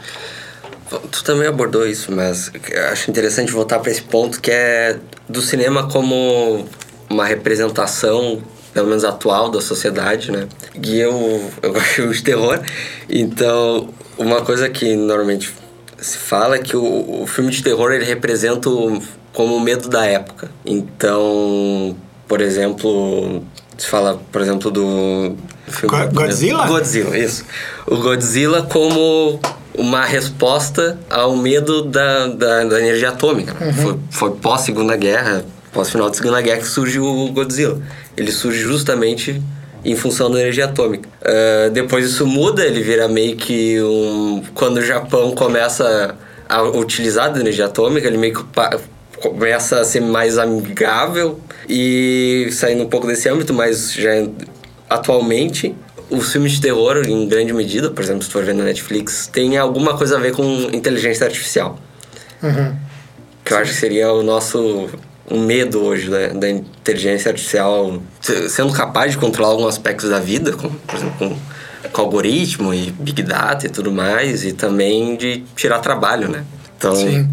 Tu 1.11 1.25
também 1.25 1.49
abordou 1.49 1.87
isso, 1.87 2.13
mas 2.13 2.53
acho 2.93 3.11
interessante 3.11 3.51
voltar 3.51 3.81
para 3.81 3.91
esse 3.91 4.03
ponto 4.03 4.41
que 4.41 4.51
é 4.51 4.99
do 5.29 5.43
cinema 5.43 5.89
como 5.89 6.65
uma 7.11 7.25
representação, 7.25 8.41
pelo 8.73 8.89
menos 8.89 9.05
atual, 9.05 9.51
da 9.51 9.61
sociedade, 9.61 10.31
né? 10.31 10.47
E 10.81 11.01
eu, 11.01 11.51
eu 11.63 11.73
gosto 11.75 12.13
de 12.13 12.23
terror, 12.23 12.61
então 13.09 13.89
uma 14.17 14.43
coisa 14.43 14.69
que 14.69 14.95
normalmente 14.95 15.53
se 15.99 16.19
fala 16.19 16.57
é 16.57 16.59
que 16.61 16.77
o, 16.77 17.23
o 17.23 17.27
filme 17.27 17.51
de 17.51 17.63
terror 17.63 17.91
ele 17.91 18.05
representa 18.05 18.71
o, 18.71 19.03
como 19.37 19.55
o 19.55 19.61
medo 19.61 19.91
da 19.91 20.07
época. 20.07 20.51
Então, 20.65 21.95
por 22.27 22.41
exemplo, 22.41 23.45
se 23.77 23.87
fala, 23.87 24.19
por 24.33 24.41
exemplo, 24.41 24.71
do 24.71 25.37
filme 25.69 26.07
Godzilla? 26.07 26.67
Godzilla, 26.67 27.19
isso. 27.19 27.45
O 27.87 27.99
Godzilla 27.99 28.63
como 28.63 29.39
uma 29.75 30.07
resposta 30.07 30.99
ao 31.11 31.37
medo 31.37 31.83
da, 31.83 32.29
da, 32.29 32.65
da 32.65 32.81
energia 32.81 33.11
atômica. 33.11 33.55
Uhum. 33.63 33.73
Foi, 33.75 33.99
foi 34.11 34.31
pós-segunda 34.37 34.97
guerra, 34.97 35.45
pós-final 35.71 36.09
da 36.09 36.15
segunda 36.15 36.41
guerra 36.41 36.61
que 36.61 36.69
surgiu 36.69 37.05
o 37.05 37.31
Godzilla. 37.31 37.79
Ele 38.17 38.33
surge 38.33 38.61
justamente 38.61 39.43
em 39.85 39.95
função 39.95 40.31
da 40.31 40.41
energia 40.41 40.65
atômica. 40.65 41.11
Uh, 41.21 41.71
depois 41.73 42.07
isso 42.07 42.27
muda, 42.27 42.65
ele 42.65 42.83
vira 42.83 43.07
meio 43.07 43.37
que 43.37 43.79
um... 43.83 44.43
Quando 44.55 44.79
o 44.79 44.83
Japão 44.83 45.33
começa 45.33 46.17
a 46.49 46.63
utilizar 46.63 47.31
a 47.37 47.39
energia 47.39 47.67
atômica, 47.67 48.07
ele 48.07 48.17
meio 48.17 48.33
que 48.33 48.43
começa 49.31 49.81
a 49.81 49.85
ser 49.85 50.01
mais 50.01 50.39
amigável 50.39 51.41
e 51.69 52.49
saindo 52.53 52.85
um 52.85 52.89
pouco 52.89 53.07
desse 53.07 53.29
âmbito, 53.29 53.53
mas 53.53 53.93
já 53.93 54.11
atualmente 54.89 55.75
os 56.09 56.33
filmes 56.33 56.53
de 56.53 56.61
terror, 56.61 57.03
em 57.07 57.27
grande 57.29 57.53
medida, 57.53 57.91
por 57.91 58.03
exemplo, 58.03 58.23
se 58.23 58.31
for 58.31 58.45
ver 58.45 58.55
na 58.55 58.65
Netflix, 58.65 59.29
tem 59.33 59.57
alguma 59.57 59.97
coisa 59.97 60.17
a 60.17 60.21
ver 60.21 60.33
com 60.33 60.45
inteligência 60.73 61.27
artificial. 61.27 61.79
Uhum. 62.43 62.77
Que 63.45 63.53
eu 63.53 63.59
acho 63.59 63.73
que 63.73 63.79
seria 63.79 64.13
o 64.13 64.23
nosso 64.23 64.89
medo 65.31 65.83
hoje 65.83 66.09
né, 66.09 66.29
da 66.29 66.49
inteligência 66.49 67.31
artificial 67.31 68.01
sendo 68.49 68.73
capaz 68.73 69.13
de 69.13 69.19
controlar 69.19 69.51
alguns 69.51 69.67
aspectos 69.67 70.11
da 70.11 70.21
vida, 70.21 70.53
como, 70.53 70.79
por 70.79 70.95
exemplo, 70.95 71.17
com, 71.19 71.37
com 71.91 72.01
algoritmo 72.01 72.73
e 72.73 72.93
big 72.93 73.23
data 73.25 73.67
e 73.67 73.69
tudo 73.69 73.91
mais, 73.91 74.45
e 74.45 74.53
também 74.53 75.17
de 75.17 75.43
tirar 75.57 75.81
trabalho, 75.81 76.29
né? 76.29 76.45
Então, 76.77 76.95
Sim 76.95 77.29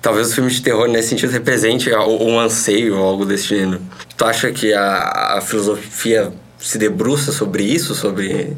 talvez 0.00 0.30
o 0.30 0.34
filme 0.34 0.50
de 0.50 0.62
terror 0.62 0.88
nesse 0.88 1.08
sentido 1.08 1.30
represente 1.30 1.90
um 1.92 2.38
anseio 2.38 2.96
ou 2.96 3.04
algo 3.04 3.24
desse 3.24 3.48
gênero. 3.48 3.80
Tu 4.16 4.24
acha 4.24 4.50
que 4.50 4.72
a, 4.72 5.36
a 5.36 5.40
filosofia 5.40 6.32
se 6.58 6.78
debruça 6.78 7.32
sobre 7.32 7.62
isso, 7.62 7.94
sobre 7.94 8.56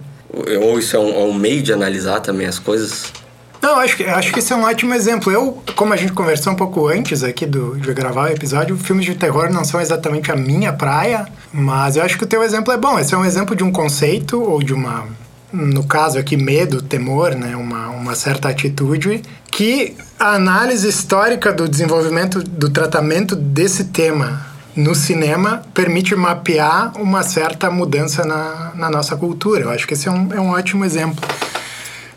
ou 0.62 0.78
isso 0.78 0.96
é 0.96 0.98
um, 0.98 1.08
é 1.08 1.24
um, 1.24 1.34
meio 1.34 1.62
de 1.62 1.72
analisar 1.72 2.20
também 2.20 2.46
as 2.46 2.58
coisas? 2.58 3.12
Não, 3.60 3.76
acho 3.78 3.96
que, 3.96 4.04
acho 4.04 4.32
que 4.32 4.38
esse 4.38 4.52
é 4.52 4.56
um 4.56 4.62
ótimo 4.62 4.94
exemplo. 4.94 5.30
Eu, 5.30 5.62
como 5.76 5.92
a 5.92 5.96
gente 5.96 6.12
conversou 6.12 6.52
um 6.52 6.56
pouco 6.56 6.88
antes 6.88 7.22
aqui 7.22 7.44
do, 7.44 7.78
de 7.78 7.92
gravar 7.92 8.30
o 8.30 8.32
episódio, 8.32 8.76
filmes 8.76 9.04
de 9.04 9.14
terror 9.14 9.52
não 9.52 9.64
são 9.64 9.80
exatamente 9.80 10.32
a 10.32 10.36
minha 10.36 10.72
praia, 10.72 11.26
mas 11.52 11.96
eu 11.96 12.02
acho 12.02 12.16
que 12.16 12.24
o 12.24 12.26
teu 12.26 12.42
exemplo 12.42 12.72
é 12.72 12.78
bom. 12.78 12.98
Esse 12.98 13.14
é 13.14 13.18
um 13.18 13.24
exemplo 13.24 13.54
de 13.54 13.62
um 13.62 13.70
conceito 13.70 14.40
ou 14.40 14.62
de 14.62 14.72
uma 14.72 15.06
no 15.52 15.84
caso 15.84 16.18
aqui, 16.18 16.36
medo, 16.36 16.82
temor, 16.82 17.34
né, 17.34 17.56
uma, 17.56 17.88
uma 17.88 18.14
certa 18.14 18.48
atitude, 18.48 19.22
que 19.50 19.96
a 20.18 20.34
análise 20.34 20.88
histórica 20.88 21.52
do 21.52 21.68
desenvolvimento, 21.68 22.42
do 22.42 22.70
tratamento 22.70 23.34
desse 23.34 23.84
tema 23.84 24.46
no 24.76 24.94
cinema 24.94 25.62
permite 25.74 26.14
mapear 26.14 26.92
uma 26.96 27.22
certa 27.22 27.70
mudança 27.70 28.24
na, 28.24 28.72
na 28.74 28.90
nossa 28.90 29.16
cultura. 29.16 29.62
Eu 29.62 29.70
acho 29.70 29.86
que 29.86 29.94
esse 29.94 30.08
é 30.08 30.10
um, 30.10 30.32
é 30.32 30.40
um 30.40 30.50
ótimo 30.50 30.84
exemplo. 30.84 31.26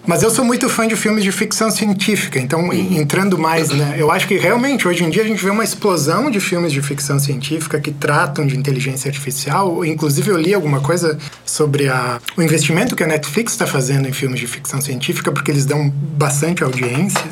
Mas 0.06 0.22
eu 0.22 0.30
sou 0.30 0.44
muito 0.44 0.68
fã 0.68 0.86
de 0.86 0.98
filmes 0.98 1.24
de 1.24 1.32
ficção 1.32 1.72
científica, 1.72 2.38
então 2.38 2.74
entrando 2.74 3.38
mais, 3.38 3.70
né? 3.70 3.96
Eu 3.98 4.12
acho 4.12 4.28
que 4.28 4.36
realmente 4.36 4.86
hoje 4.86 5.02
em 5.04 5.10
dia 5.10 5.24
a 5.24 5.26
gente 5.26 5.42
vê 5.42 5.50
uma 5.50 5.64
explosão 5.64 6.30
de 6.30 6.42
filmes 6.42 6.74
de 6.74 6.82
ficção 6.82 7.18
científica 7.18 7.80
que 7.80 7.90
tratam 7.90 8.46
de 8.46 8.58
inteligência 8.58 9.08
artificial. 9.08 9.86
Inclusive 9.86 10.30
eu 10.30 10.38
li 10.38 10.54
alguma 10.54 10.82
coisa 10.82 11.18
sobre 11.46 11.88
a, 11.88 12.20
o 12.36 12.42
investimento 12.42 12.98
que 12.98 13.04
a 13.04 13.08
Netflix 13.08 13.54
está 13.54 13.66
fazendo 13.66 14.08
em 14.08 14.12
filmes 14.12 14.42
de 14.42 14.48
ficção 14.48 14.82
científica, 14.82 15.32
porque 15.32 15.50
eles 15.50 15.66
dão 15.66 15.90
bastante 15.90 16.64
audiência. 16.64 17.24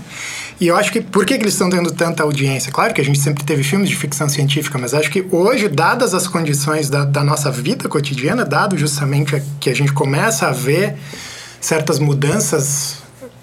E 0.61 0.67
eu 0.67 0.77
acho 0.77 0.93
que 0.93 1.01
por 1.01 1.25
que, 1.25 1.37
que 1.37 1.43
eles 1.43 1.55
estão 1.55 1.69
tendo 1.69 1.91
tanta 1.91 2.23
audiência? 2.23 2.71
Claro 2.71 2.93
que 2.93 3.01
a 3.01 3.03
gente 3.03 3.19
sempre 3.19 3.43
teve 3.43 3.63
filmes 3.63 3.89
de 3.89 3.95
ficção 3.97 4.29
científica, 4.29 4.77
mas 4.77 4.93
acho 4.93 5.09
que 5.09 5.25
hoje, 5.31 5.67
dadas 5.67 6.13
as 6.13 6.25
condições 6.27 6.89
da, 6.89 7.03
da 7.03 7.23
nossa 7.23 7.51
vida 7.51 7.89
cotidiana, 7.89 8.45
dado 8.45 8.77
justamente 8.77 9.41
que 9.59 9.69
a 9.69 9.75
gente 9.75 9.91
começa 9.91 10.47
a 10.47 10.51
ver 10.51 10.95
certas 11.61 11.99
mudanças 11.99 13.00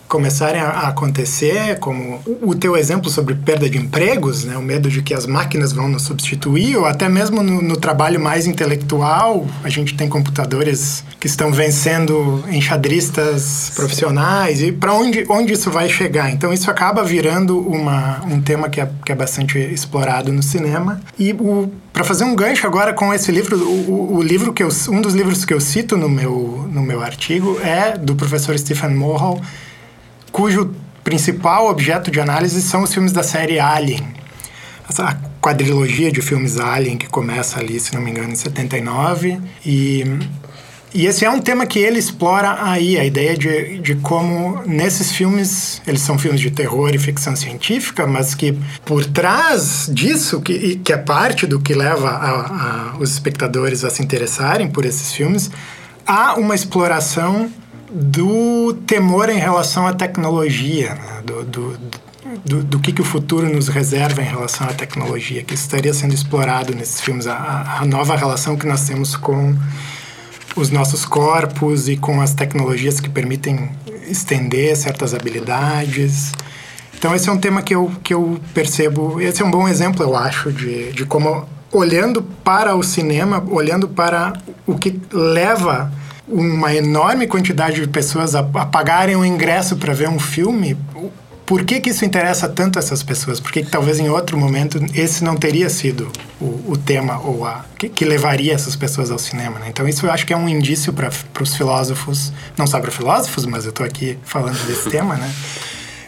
começarem 0.09 0.61
a 0.61 0.89
acontecer, 0.89 1.79
como 1.79 2.21
o 2.43 2.55
teu 2.55 2.77
exemplo 2.77 3.11
sobre 3.11 3.35
perda 3.35 3.69
de 3.69 3.77
empregos, 3.77 4.45
né, 4.45 4.57
o 4.57 4.63
medo 4.63 4.91
de 4.91 5.03
que 5.03 5.13
as 5.13 5.27
máquinas 5.27 5.73
vão 5.73 5.87
nos 5.89 6.03
substituir, 6.03 6.77
ou 6.77 6.87
até 6.87 7.09
mesmo 7.09 7.43
no, 7.43 7.61
no 7.61 7.77
trabalho 7.77 8.19
mais 8.19 8.47
intelectual, 8.47 9.47
a 9.63 9.69
gente 9.69 9.95
tem 9.95 10.09
computadores 10.09 11.05
que 11.21 11.27
estão 11.27 11.53
vencendo 11.53 12.43
enxadristas 12.51 13.71
profissionais, 13.75 14.63
e 14.63 14.73
para 14.73 14.95
onde, 14.95 15.27
onde 15.29 15.53
isso 15.53 15.71
vai 15.71 15.89
chegar? 15.89 16.31
Então, 16.31 16.53
isso 16.53 16.71
acaba 16.71 17.05
virando 17.05 17.59
uma, 17.59 18.25
um 18.25 18.41
tema 18.41 18.69
que 18.71 18.81
é, 18.81 18.89
que 19.05 19.13
é 19.13 19.15
bastante 19.15 19.59
explorado 19.59 20.33
no 20.33 20.43
cinema. 20.43 21.01
E 21.19 21.35
para 21.93 22.05
fazer 22.05 22.25
um 22.25 22.35
gancho 22.35 22.67
agora 22.67 22.95
com 22.95 23.13
esse 23.13 23.31
livro, 23.31 23.59
o, 23.59 24.17
o, 24.17 24.23
livro 24.23 24.53
que 24.53 24.63
eu, 24.63 24.69
um 24.89 25.01
dos 25.01 25.15
livros 25.15 25.45
que 25.45 25.53
eu 25.53 25.61
cito 25.61 25.97
no 25.97 26.09
meu, 26.09 26.67
no 26.71 26.83
meu 26.83 27.03
artigo 27.03 27.59
é 27.61 27.99
do 27.99 28.15
professor 28.15 28.59
Stephen 28.59 28.95
Morrow, 28.95 29.41
cujo 30.39 30.71
principal 31.03 31.69
objeto 31.69 32.13
de 32.13 32.21
análise 32.21 32.63
são 32.63 32.85
os 32.85 32.95
filmes 32.95 33.11
da 33.11 33.25
série 33.25 33.59
Alien. 33.59 34.07
Essa 34.89 35.21
quadrilogia 35.41 36.13
de 36.13 36.23
filmes 36.23 36.61
Alien 36.61 36.97
que 36.97 37.09
começa 37.09 37.59
ali, 37.59 37.81
se 37.81 37.93
não 37.93 38.01
me 38.01 38.13
engano, 38.13 38.31
em 38.31 38.37
79. 38.37 39.37
E, 39.67 40.05
e 40.95 41.07
esse 41.07 41.25
é 41.25 41.31
um 41.31 41.41
tema 41.41 41.67
que 41.67 41.81
ele 41.81 41.99
explora 41.99 42.57
aí, 42.63 42.97
a 42.97 43.05
ideia 43.05 43.37
de, 43.37 43.81
de 43.81 43.97
como 43.97 44.63
nesses 44.65 45.11
filmes, 45.11 45.83
eles 45.85 46.03
são 46.03 46.17
filmes 46.17 46.41
de 46.41 46.53
terror 46.53 46.95
e 46.95 46.99
ficção 46.99 47.35
científica, 47.35 48.07
mas 48.07 48.33
que 48.33 48.57
por 48.85 49.05
trás 49.05 49.91
disso, 49.93 50.41
que, 50.41 50.77
que 50.77 50.93
é 50.93 50.99
parte 50.99 51.49
do 51.49 51.59
que 51.59 51.75
leva 51.75 52.11
a, 52.11 52.93
a, 52.93 52.97
os 53.01 53.11
espectadores 53.11 53.83
a 53.83 53.91
se 53.91 54.05
interessarem 54.05 54.71
por 54.71 54.85
esses 54.85 55.13
filmes, 55.13 55.51
há 56.07 56.37
uma 56.37 56.55
exploração 56.55 57.51
do 57.91 58.75
temor 58.87 59.29
em 59.29 59.39
relação 59.39 59.87
à 59.87 59.93
tecnologia, 59.93 60.95
né? 60.95 61.23
do, 61.25 61.45
do, 61.45 61.79
do, 62.45 62.63
do, 62.65 62.79
que, 62.79 62.93
que 62.93 63.01
o 63.01 63.05
futuro 63.05 63.49
nos 63.49 63.69
reserva 63.69 64.21
em 64.21 64.27
relação 64.27 64.67
à 64.67 64.73
tecnologia, 64.73 65.43
que 65.43 65.55
estaria 65.55 65.93
sendo 65.95 66.15
explorado 66.15 66.75
nesses 66.75 67.01
filmes, 67.01 67.27
a, 67.27 67.79
a 67.81 67.87
nova 67.87 68.17
relação 68.17 68.57
que 68.57 68.67
nós 68.67 68.85
temos 68.85 69.17
com 69.17 69.57
os 70.57 70.71
nossos 70.71 71.05
corpos 71.05 71.89
e 71.89 71.97
com 71.97 72.21
as 72.21 72.35
tecnologias 72.35 73.01
que 73.01 73.09
permitem 73.09 73.71
estender 74.09 74.77
certas 74.77 75.15
habilidades. 75.15 76.33
Então, 76.97 77.15
esse 77.15 77.29
é 77.29 77.33
um 77.33 77.39
tema 77.39 77.63
que 77.63 77.75
eu, 77.75 77.93
que 78.03 78.13
eu 78.13 78.41
percebo, 78.53 79.21
esse 79.21 79.41
é 79.41 79.45
um 79.45 79.51
bom 79.51 79.69
exemplo, 79.69 80.03
eu 80.03 80.17
acho, 80.17 80.53
de, 80.53 80.93
de 80.93 81.07
como, 81.07 81.47
olhando 81.71 82.23
para 82.23 82.75
o 82.75 82.83
cinema, 82.83 83.43
olhando 83.49 83.89
para 83.89 84.33
o 84.67 84.77
que 84.77 85.01
leva 85.13 85.93
uma 86.29 86.75
enorme 86.75 87.27
quantidade 87.27 87.81
de 87.81 87.89
pessoas 87.89 88.35
a, 88.35 88.41
a 88.41 88.67
pagarem 88.67 89.17
um 89.17 89.25
ingresso 89.25 89.77
para 89.77 89.95
ver 89.95 90.09
um 90.09 90.19
filme, 90.19 90.77
por 91.49 91.65
que, 91.65 91.81
que 91.81 91.89
isso 91.89 92.05
interessa 92.05 92.47
tanto 92.47 92.79
essas 92.79 93.03
pessoas? 93.03 93.41
Por 93.41 93.51
que, 93.51 93.63
que 93.63 93.71
talvez 93.71 93.99
em 93.99 94.11
outro 94.11 94.37
momento 94.37 94.79
esse 94.95 95.25
não 95.25 95.35
teria 95.35 95.71
sido 95.71 96.13
o, 96.39 96.73
o 96.73 96.77
tema 96.77 97.19
ou 97.21 97.47
a 97.47 97.65
que, 97.79 97.89
que, 97.89 98.05
levaria 98.05 98.53
essas 98.53 98.77
pessoas 98.77 99.11
ao 99.11 99.19
cinema? 99.19 99.59
Né? 99.59 99.69
Então 99.71 99.89
isso 99.89 100.05
eu 100.05 100.11
acho 100.11 100.27
que 100.27 100.35
é 100.35 100.37
um 100.37 100.47
indício 100.47 100.93
para 100.93 101.11
os 101.41 101.57
filósofos, 101.57 102.35
não 102.55 102.67
só 102.67 102.79
para 102.79 102.91
filósofos, 102.91 103.47
mas 103.47 103.65
eu 103.65 103.71
estou 103.71 103.87
aqui 103.87 104.19
falando 104.23 104.59
desse 104.67 104.91
tema, 104.91 105.17
né? 105.17 105.33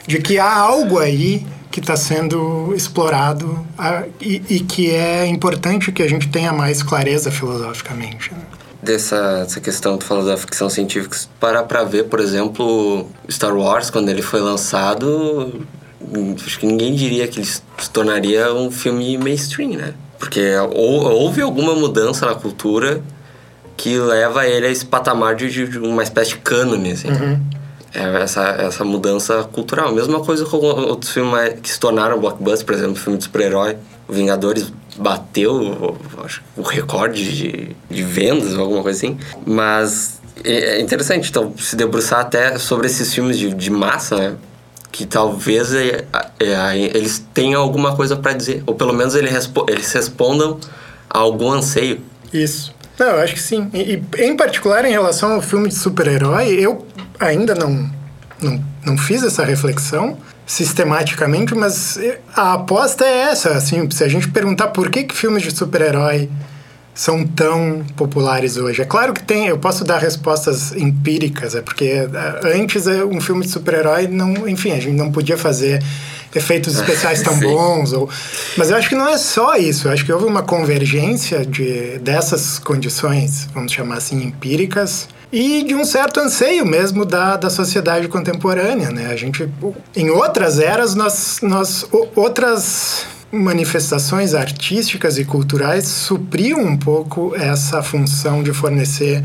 De 0.06 0.18
que 0.18 0.38
há 0.38 0.52
algo 0.52 0.98
aí 0.98 1.46
que 1.70 1.80
está 1.80 1.96
sendo 1.96 2.74
explorado 2.76 3.64
a, 3.78 4.04
e, 4.20 4.42
e, 4.50 4.60
que 4.60 4.90
é 4.90 5.24
importante 5.24 5.90
que 5.90 6.02
a 6.02 6.08
gente 6.08 6.28
tenha 6.28 6.52
mais 6.52 6.82
clareza 6.82 7.30
filosoficamente. 7.30 8.30
Né? 8.32 8.40
Dessa, 8.82 9.40
dessa 9.40 9.60
questão, 9.60 9.96
tu 9.99 10.04
falou 10.04 10.25
da 10.25 10.37
ficção 10.37 10.68
científica, 10.70 11.16
parar 11.38 11.64
pra 11.64 11.84
ver, 11.84 12.04
por 12.04 12.20
exemplo, 12.20 13.06
Star 13.30 13.56
Wars, 13.56 13.90
quando 13.90 14.08
ele 14.08 14.22
foi 14.22 14.40
lançado, 14.40 15.66
acho 16.44 16.58
que 16.58 16.66
ninguém 16.66 16.94
diria 16.94 17.28
que 17.28 17.38
ele 17.38 17.46
se 17.46 17.90
tornaria 17.92 18.52
um 18.54 18.70
filme 18.70 19.16
mainstream, 19.18 19.70
né? 19.70 19.94
Porque 20.18 20.54
houve 20.75 21.40
alguma 21.40 21.75
mudança 21.75 22.26
na 22.26 22.34
cultura 22.34 23.02
que 23.76 23.99
leva 23.99 24.46
ele 24.46 24.66
a 24.66 24.70
esse 24.70 24.84
patamar 24.84 25.34
de, 25.34 25.49
de 25.66 25.78
uma 25.78 26.02
espécie 26.02 26.32
de 26.32 26.37
cânone, 26.37 26.92
assim. 26.92 27.08
Uhum. 27.08 27.40
É 27.95 28.23
essa, 28.23 28.43
essa 28.43 28.84
mudança 28.84 29.43
cultural. 29.45 29.93
Mesma 29.93 30.21
coisa 30.21 30.45
com 30.45 30.58
outros 30.58 31.10
filmes 31.10 31.54
que 31.62 31.71
se 31.71 31.80
tornaram 31.80 32.21
blockbusters, 32.21 32.62
por 32.62 32.75
exemplo, 32.75 32.97
filme 32.97 33.19
de 33.19 33.25
super-herói. 33.25 33.76
Vingadores 34.10 34.73
bateu 34.96 35.96
acho, 36.25 36.42
o 36.56 36.62
recorde 36.62 37.36
de, 37.36 37.76
de 37.88 38.02
vendas 38.02 38.54
ou 38.54 38.60
alguma 38.60 38.82
coisa 38.82 38.99
assim. 38.99 39.18
Mas 39.46 40.20
é, 40.44 40.76
é 40.76 40.80
interessante, 40.80 41.30
então, 41.30 41.54
se 41.58 41.76
debruçar 41.76 42.20
até 42.20 42.58
sobre 42.58 42.86
esses 42.86 43.12
filmes 43.12 43.38
de, 43.38 43.52
de 43.52 43.70
massa, 43.70 44.16
né? 44.16 44.36
Que 44.92 45.06
talvez 45.06 45.73
é, 45.73 46.04
é, 46.40 46.76
eles 46.76 47.25
tenham 47.32 47.62
alguma 47.62 47.94
coisa 47.94 48.16
para 48.16 48.32
dizer. 48.32 48.62
Ou 48.66 48.75
pelo 48.75 48.92
menos 48.92 49.14
eles, 49.14 49.30
respo 49.30 49.64
eles 49.68 49.90
respondam 49.92 50.58
a 51.08 51.18
algum 51.18 51.52
anseio. 51.52 52.00
Isso. 52.32 52.75
Não, 52.99 53.06
eu 53.06 53.20
acho 53.20 53.34
que 53.34 53.40
sim. 53.40 53.70
E, 53.73 54.02
e 54.18 54.23
em 54.23 54.36
particular 54.36 54.84
em 54.84 54.90
relação 54.90 55.32
ao 55.32 55.40
filme 55.40 55.68
de 55.68 55.75
super-herói, 55.76 56.49
eu 56.49 56.86
ainda 57.18 57.54
não, 57.54 57.88
não, 58.42 58.64
não 58.84 58.99
fiz 58.99 59.23
essa 59.23 59.44
reflexão 59.44 60.18
sistematicamente, 60.50 61.54
mas 61.54 61.97
a 62.34 62.54
aposta 62.54 63.04
é 63.04 63.30
essa, 63.30 63.50
assim, 63.50 63.89
se 63.89 64.02
a 64.02 64.08
gente 64.08 64.28
perguntar 64.30 64.67
por 64.69 64.91
que, 64.91 65.04
que 65.04 65.17
filmes 65.17 65.45
de 65.45 65.56
super-herói 65.56 66.28
são 66.93 67.25
tão 67.25 67.84
populares 67.97 68.56
hoje. 68.56 68.82
É 68.82 68.84
claro 68.84 69.13
que 69.13 69.23
tem, 69.23 69.47
eu 69.47 69.58
posso 69.58 69.84
dar 69.84 69.99
respostas 69.99 70.73
empíricas, 70.73 71.54
é 71.54 71.63
porque 71.63 71.84
é, 71.84 72.08
antes 72.52 72.89
é, 72.89 73.04
um 73.04 73.21
filme 73.21 73.45
de 73.47 73.52
super-herói 73.52 74.08
não, 74.08 74.49
enfim, 74.49 74.73
a 74.73 74.80
gente 74.80 74.97
não 74.97 75.13
podia 75.13 75.39
fazer 75.39 75.80
efeitos 76.34 76.75
especiais 76.82 77.23
tão 77.23 77.39
bons, 77.39 77.93
ou, 77.93 78.10
mas 78.56 78.71
eu 78.71 78.76
acho 78.76 78.89
que 78.89 78.97
não 78.97 79.08
é 79.08 79.19
só 79.19 79.54
isso, 79.54 79.86
eu 79.86 79.93
acho 79.93 80.04
que 80.04 80.13
houve 80.13 80.25
uma 80.25 80.43
convergência 80.43 81.47
de 81.47 82.00
dessas 82.00 82.58
condições, 82.58 83.49
vamos 83.54 83.71
chamar 83.71 83.99
assim, 83.99 84.21
empíricas, 84.25 85.08
e 85.32 85.62
de 85.62 85.75
um 85.75 85.84
certo 85.84 86.21
anseio 86.21 86.66
mesmo 86.66 87.04
da, 87.04 87.36
da 87.36 87.50
sociedade 87.50 88.08
contemporânea, 88.08 88.90
né? 88.90 89.06
A 89.06 89.16
gente, 89.16 89.49
em 89.95 90.10
outras 90.10 90.58
eras, 90.58 90.95
nós, 90.95 91.38
nós 91.43 91.86
outras 92.16 93.06
manifestações 93.32 94.34
artísticas 94.34 95.19
e 95.19 95.25
culturais 95.25 95.86
supriam 95.86 96.60
um 96.60 96.76
pouco 96.76 97.34
essa 97.36 97.82
função 97.82 98.43
de 98.43 98.52
fornecer 98.52 99.23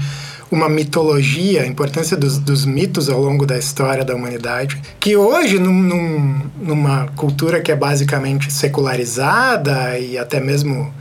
uma 0.52 0.70
mitologia, 0.70 1.64
a 1.64 1.68
importância 1.68 2.16
dos, 2.16 2.38
dos, 2.38 2.66
mitos 2.66 3.10
ao 3.10 3.20
longo 3.20 3.46
da 3.48 3.58
história 3.58 4.06
da 4.06 4.16
humanidade, 4.16 4.80
que 5.00 5.18
hoje, 5.18 5.58
num, 5.58 5.74
num, 5.74 6.42
numa 6.62 7.08
cultura 7.16 7.60
que 7.62 7.72
é 7.72 7.76
basicamente 7.76 8.54
secularizada 8.54 9.98
e 9.98 10.18
até 10.18 10.40
mesmo, 10.40 10.94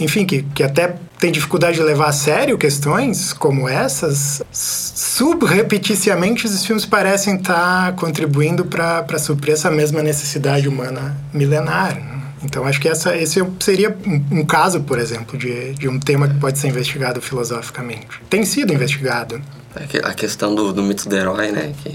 enfim, 0.00 0.24
que, 0.24 0.42
que 0.42 0.62
até 0.62 0.96
tem 1.18 1.32
dificuldade 1.32 1.76
de 1.76 1.82
levar 1.82 2.08
a 2.08 2.12
sério 2.12 2.56
questões 2.56 3.32
como 3.32 3.68
essas, 3.68 4.42
subrepeticiamente 4.52 6.46
os 6.46 6.64
filmes 6.64 6.86
parecem 6.86 7.36
estar 7.36 7.92
contribuindo 7.96 8.64
para 8.64 9.18
suprir 9.18 9.54
essa 9.54 9.70
mesma 9.70 10.02
necessidade 10.02 10.68
humana 10.68 11.16
milenar. 11.32 11.96
Né? 11.96 12.18
Então, 12.44 12.64
acho 12.64 12.80
que 12.80 12.88
essa, 12.88 13.16
esse 13.16 13.44
seria 13.58 13.96
um, 14.06 14.38
um, 14.38 14.46
caso, 14.46 14.80
por 14.82 14.98
exemplo, 14.98 15.36
de, 15.36 15.72
de 15.72 15.88
um 15.88 15.98
tema 15.98 16.28
que 16.28 16.34
pode 16.34 16.58
ser 16.58 16.68
investigado 16.68 17.20
filosoficamente. 17.20 18.06
Tem 18.30 18.44
sido 18.44 18.72
investigado. 18.72 19.42
É 19.74 20.06
a 20.06 20.14
questão 20.14 20.54
do, 20.54 20.72
do 20.72 20.82
mito 20.82 21.08
do 21.08 21.16
herói, 21.16 21.50
né? 21.50 21.72
Que 21.82 21.90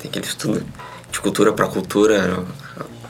tem 0.00 0.08
aquele 0.08 0.26
estudo 0.26 0.64
de 1.10 1.20
cultura 1.20 1.52
para 1.52 1.68
cultura, 1.68 2.44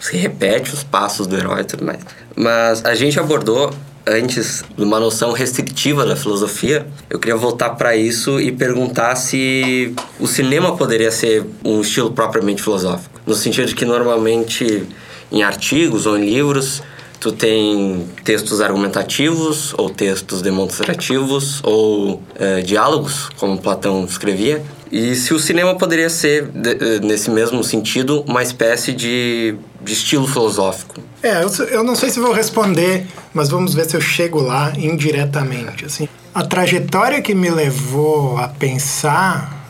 se 0.00 0.16
repete 0.18 0.74
os 0.74 0.84
passos 0.84 1.26
do 1.26 1.36
herói 1.36 1.62
e 1.62 1.64
tudo 1.64 1.84
mais. 1.84 2.00
Mas 2.36 2.84
a 2.84 2.94
gente 2.94 3.18
abordou 3.18 3.72
antes 4.06 4.64
uma 4.78 5.00
noção 5.00 5.32
restritiva 5.32 6.06
da 6.06 6.14
filosofia, 6.14 6.86
eu 7.10 7.18
queria 7.18 7.36
voltar 7.36 7.70
para 7.70 7.96
isso 7.96 8.40
e 8.40 8.52
perguntar 8.52 9.16
se 9.16 9.92
o 10.20 10.26
cinema 10.26 10.76
poderia 10.76 11.10
ser 11.10 11.44
um 11.64 11.80
estilo 11.80 12.12
propriamente 12.12 12.62
filosófico, 12.62 13.20
no 13.26 13.34
sentido 13.34 13.66
de 13.66 13.74
que 13.74 13.84
normalmente 13.84 14.86
em 15.32 15.42
artigos 15.42 16.06
ou 16.06 16.16
em 16.16 16.24
livros 16.24 16.82
tu 17.18 17.32
tem 17.32 18.06
textos 18.22 18.60
argumentativos 18.60 19.74
ou 19.76 19.90
textos 19.90 20.42
demonstrativos 20.42 21.60
ou 21.64 22.22
é, 22.38 22.60
diálogos, 22.60 23.28
como 23.36 23.58
Platão 23.58 24.04
escrevia. 24.04 24.62
E 24.92 25.16
se 25.16 25.34
o 25.34 25.38
cinema 25.38 25.74
poderia 25.74 26.08
ser, 26.08 26.48
eh, 26.64 27.00
nesse 27.00 27.28
mesmo 27.28 27.64
sentido, 27.64 28.24
uma 28.28 28.42
espécie 28.42 28.92
de, 28.92 29.56
de 29.86 29.92
estilo 29.92 30.26
filosófico? 30.26 31.00
É, 31.22 31.42
eu, 31.42 31.48
eu 31.66 31.84
não 31.84 31.94
sei 31.94 32.10
se 32.10 32.18
vou 32.18 32.32
responder, 32.32 33.06
mas 33.32 33.48
vamos 33.48 33.72
ver 33.72 33.86
se 33.86 33.96
eu 33.96 34.00
chego 34.00 34.40
lá 34.40 34.72
indiretamente. 34.76 35.86
Assim, 35.86 36.08
a 36.34 36.44
trajetória 36.44 37.22
que 37.22 37.34
me 37.34 37.48
levou 37.48 38.36
a 38.36 38.48
pensar, 38.48 39.64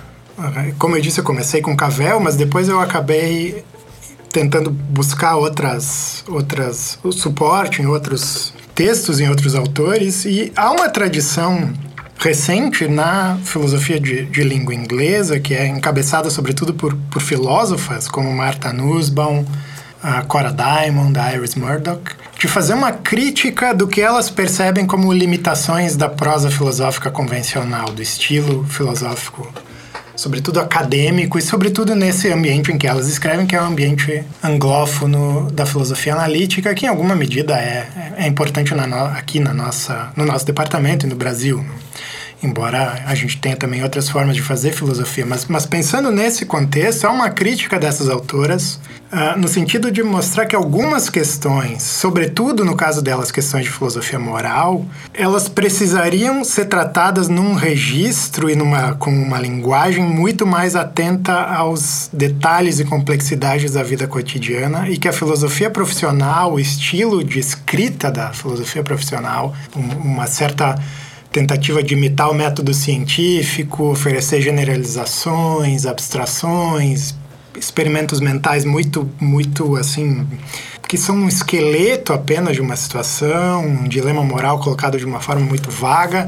como 0.78 0.96
eu 0.96 1.02
disse, 1.02 1.20
eu 1.20 1.24
comecei 1.24 1.60
com 1.60 1.76
Cavell, 1.76 2.18
mas 2.18 2.34
depois 2.34 2.68
eu 2.68 2.80
acabei 2.80 3.62
tentando 4.32 4.70
buscar 4.70 5.36
outras, 5.36 6.24
outras, 6.28 6.98
o 7.02 7.12
suporte 7.12 7.80
em 7.82 7.86
outros 7.86 8.52
textos, 8.74 9.20
em 9.20 9.28
outros 9.28 9.54
autores, 9.54 10.24
e 10.24 10.52
há 10.56 10.70
uma 10.70 10.88
tradição 10.88 11.72
recente 12.18 12.88
na 12.88 13.38
filosofia 13.44 14.00
de, 14.00 14.24
de 14.26 14.42
língua 14.42 14.74
inglesa, 14.74 15.38
que 15.38 15.54
é 15.54 15.66
encabeçada 15.66 16.30
sobretudo 16.30 16.74
por, 16.74 16.94
por 17.10 17.20
filósofas 17.20 18.08
como 18.08 18.30
Martha 18.32 18.72
Nussbaum, 18.72 19.44
a 20.06 20.22
Cora 20.22 20.52
Diamond, 20.52 21.18
a 21.18 21.34
Iris 21.34 21.56
Murdoch, 21.56 22.00
de 22.38 22.46
fazer 22.46 22.74
uma 22.74 22.92
crítica 22.92 23.74
do 23.74 23.88
que 23.88 24.00
elas 24.00 24.30
percebem 24.30 24.86
como 24.86 25.12
limitações 25.12 25.96
da 25.96 26.08
prosa 26.08 26.48
filosófica 26.48 27.10
convencional, 27.10 27.86
do 27.86 28.00
estilo 28.00 28.64
filosófico 28.66 29.52
sobretudo 30.14 30.60
acadêmico 30.60 31.38
e 31.38 31.42
sobretudo 31.42 31.94
nesse 31.94 32.32
ambiente 32.32 32.72
em 32.72 32.78
que 32.78 32.86
elas 32.86 33.06
escrevem, 33.06 33.46
que 33.46 33.54
é 33.54 33.60
o 33.60 33.64
um 33.64 33.66
ambiente 33.66 34.24
anglófono 34.42 35.50
da 35.50 35.66
filosofia 35.66 36.14
analítica, 36.14 36.74
que 36.74 36.86
em 36.86 36.88
alguma 36.88 37.14
medida 37.14 37.54
é, 37.54 38.14
é 38.16 38.26
importante 38.26 38.74
na 38.74 38.86
no, 38.86 39.04
aqui 39.04 39.38
na 39.40 39.52
nossa, 39.52 40.10
no 40.16 40.24
nosso 40.24 40.46
departamento 40.46 41.04
e 41.04 41.08
no 41.08 41.16
Brasil 41.16 41.62
embora 42.46 43.02
a 43.06 43.14
gente 43.14 43.38
tenha 43.38 43.56
também 43.56 43.82
outras 43.82 44.08
formas 44.08 44.36
de 44.36 44.42
fazer 44.42 44.72
filosofia. 44.72 45.26
Mas, 45.26 45.46
mas 45.46 45.66
pensando 45.66 46.10
nesse 46.10 46.46
contexto, 46.46 47.06
há 47.06 47.10
uma 47.10 47.30
crítica 47.30 47.78
dessas 47.78 48.08
autoras 48.08 48.80
uh, 49.12 49.38
no 49.38 49.48
sentido 49.48 49.90
de 49.90 50.02
mostrar 50.02 50.46
que 50.46 50.54
algumas 50.54 51.08
questões, 51.10 51.82
sobretudo 51.82 52.64
no 52.64 52.76
caso 52.76 53.02
delas, 53.02 53.30
questões 53.30 53.64
de 53.64 53.70
filosofia 53.70 54.18
moral, 54.18 54.84
elas 55.12 55.48
precisariam 55.48 56.44
ser 56.44 56.66
tratadas 56.66 57.28
num 57.28 57.54
registro 57.54 58.50
e 58.50 58.56
numa, 58.56 58.94
com 58.94 59.10
uma 59.10 59.38
linguagem 59.38 60.04
muito 60.04 60.46
mais 60.46 60.76
atenta 60.76 61.32
aos 61.32 62.08
detalhes 62.12 62.78
e 62.80 62.84
complexidades 62.84 63.72
da 63.72 63.82
vida 63.82 64.06
cotidiana 64.06 64.88
e 64.88 64.96
que 64.96 65.08
a 65.08 65.12
filosofia 65.12 65.70
profissional, 65.70 66.54
o 66.54 66.60
estilo 66.60 67.22
de 67.24 67.38
escrita 67.38 68.10
da 68.10 68.32
filosofia 68.32 68.82
profissional, 68.82 69.54
uma 69.74 70.26
certa 70.26 70.76
tentativa 71.36 71.82
de 71.82 71.92
imitar 71.92 72.30
o 72.30 72.34
método 72.34 72.72
científico, 72.72 73.90
oferecer 73.90 74.40
generalizações, 74.40 75.84
abstrações, 75.84 77.14
experimentos 77.54 78.20
mentais 78.20 78.64
muito, 78.64 79.06
muito 79.20 79.76
assim, 79.76 80.26
que 80.88 80.96
são 80.96 81.14
um 81.14 81.28
esqueleto 81.28 82.14
apenas 82.14 82.54
de 82.54 82.62
uma 82.62 82.74
situação, 82.74 83.66
um 83.66 83.84
dilema 83.86 84.24
moral 84.24 84.58
colocado 84.60 84.96
de 84.96 85.04
uma 85.04 85.20
forma 85.20 85.44
muito 85.44 85.70
vaga, 85.70 86.26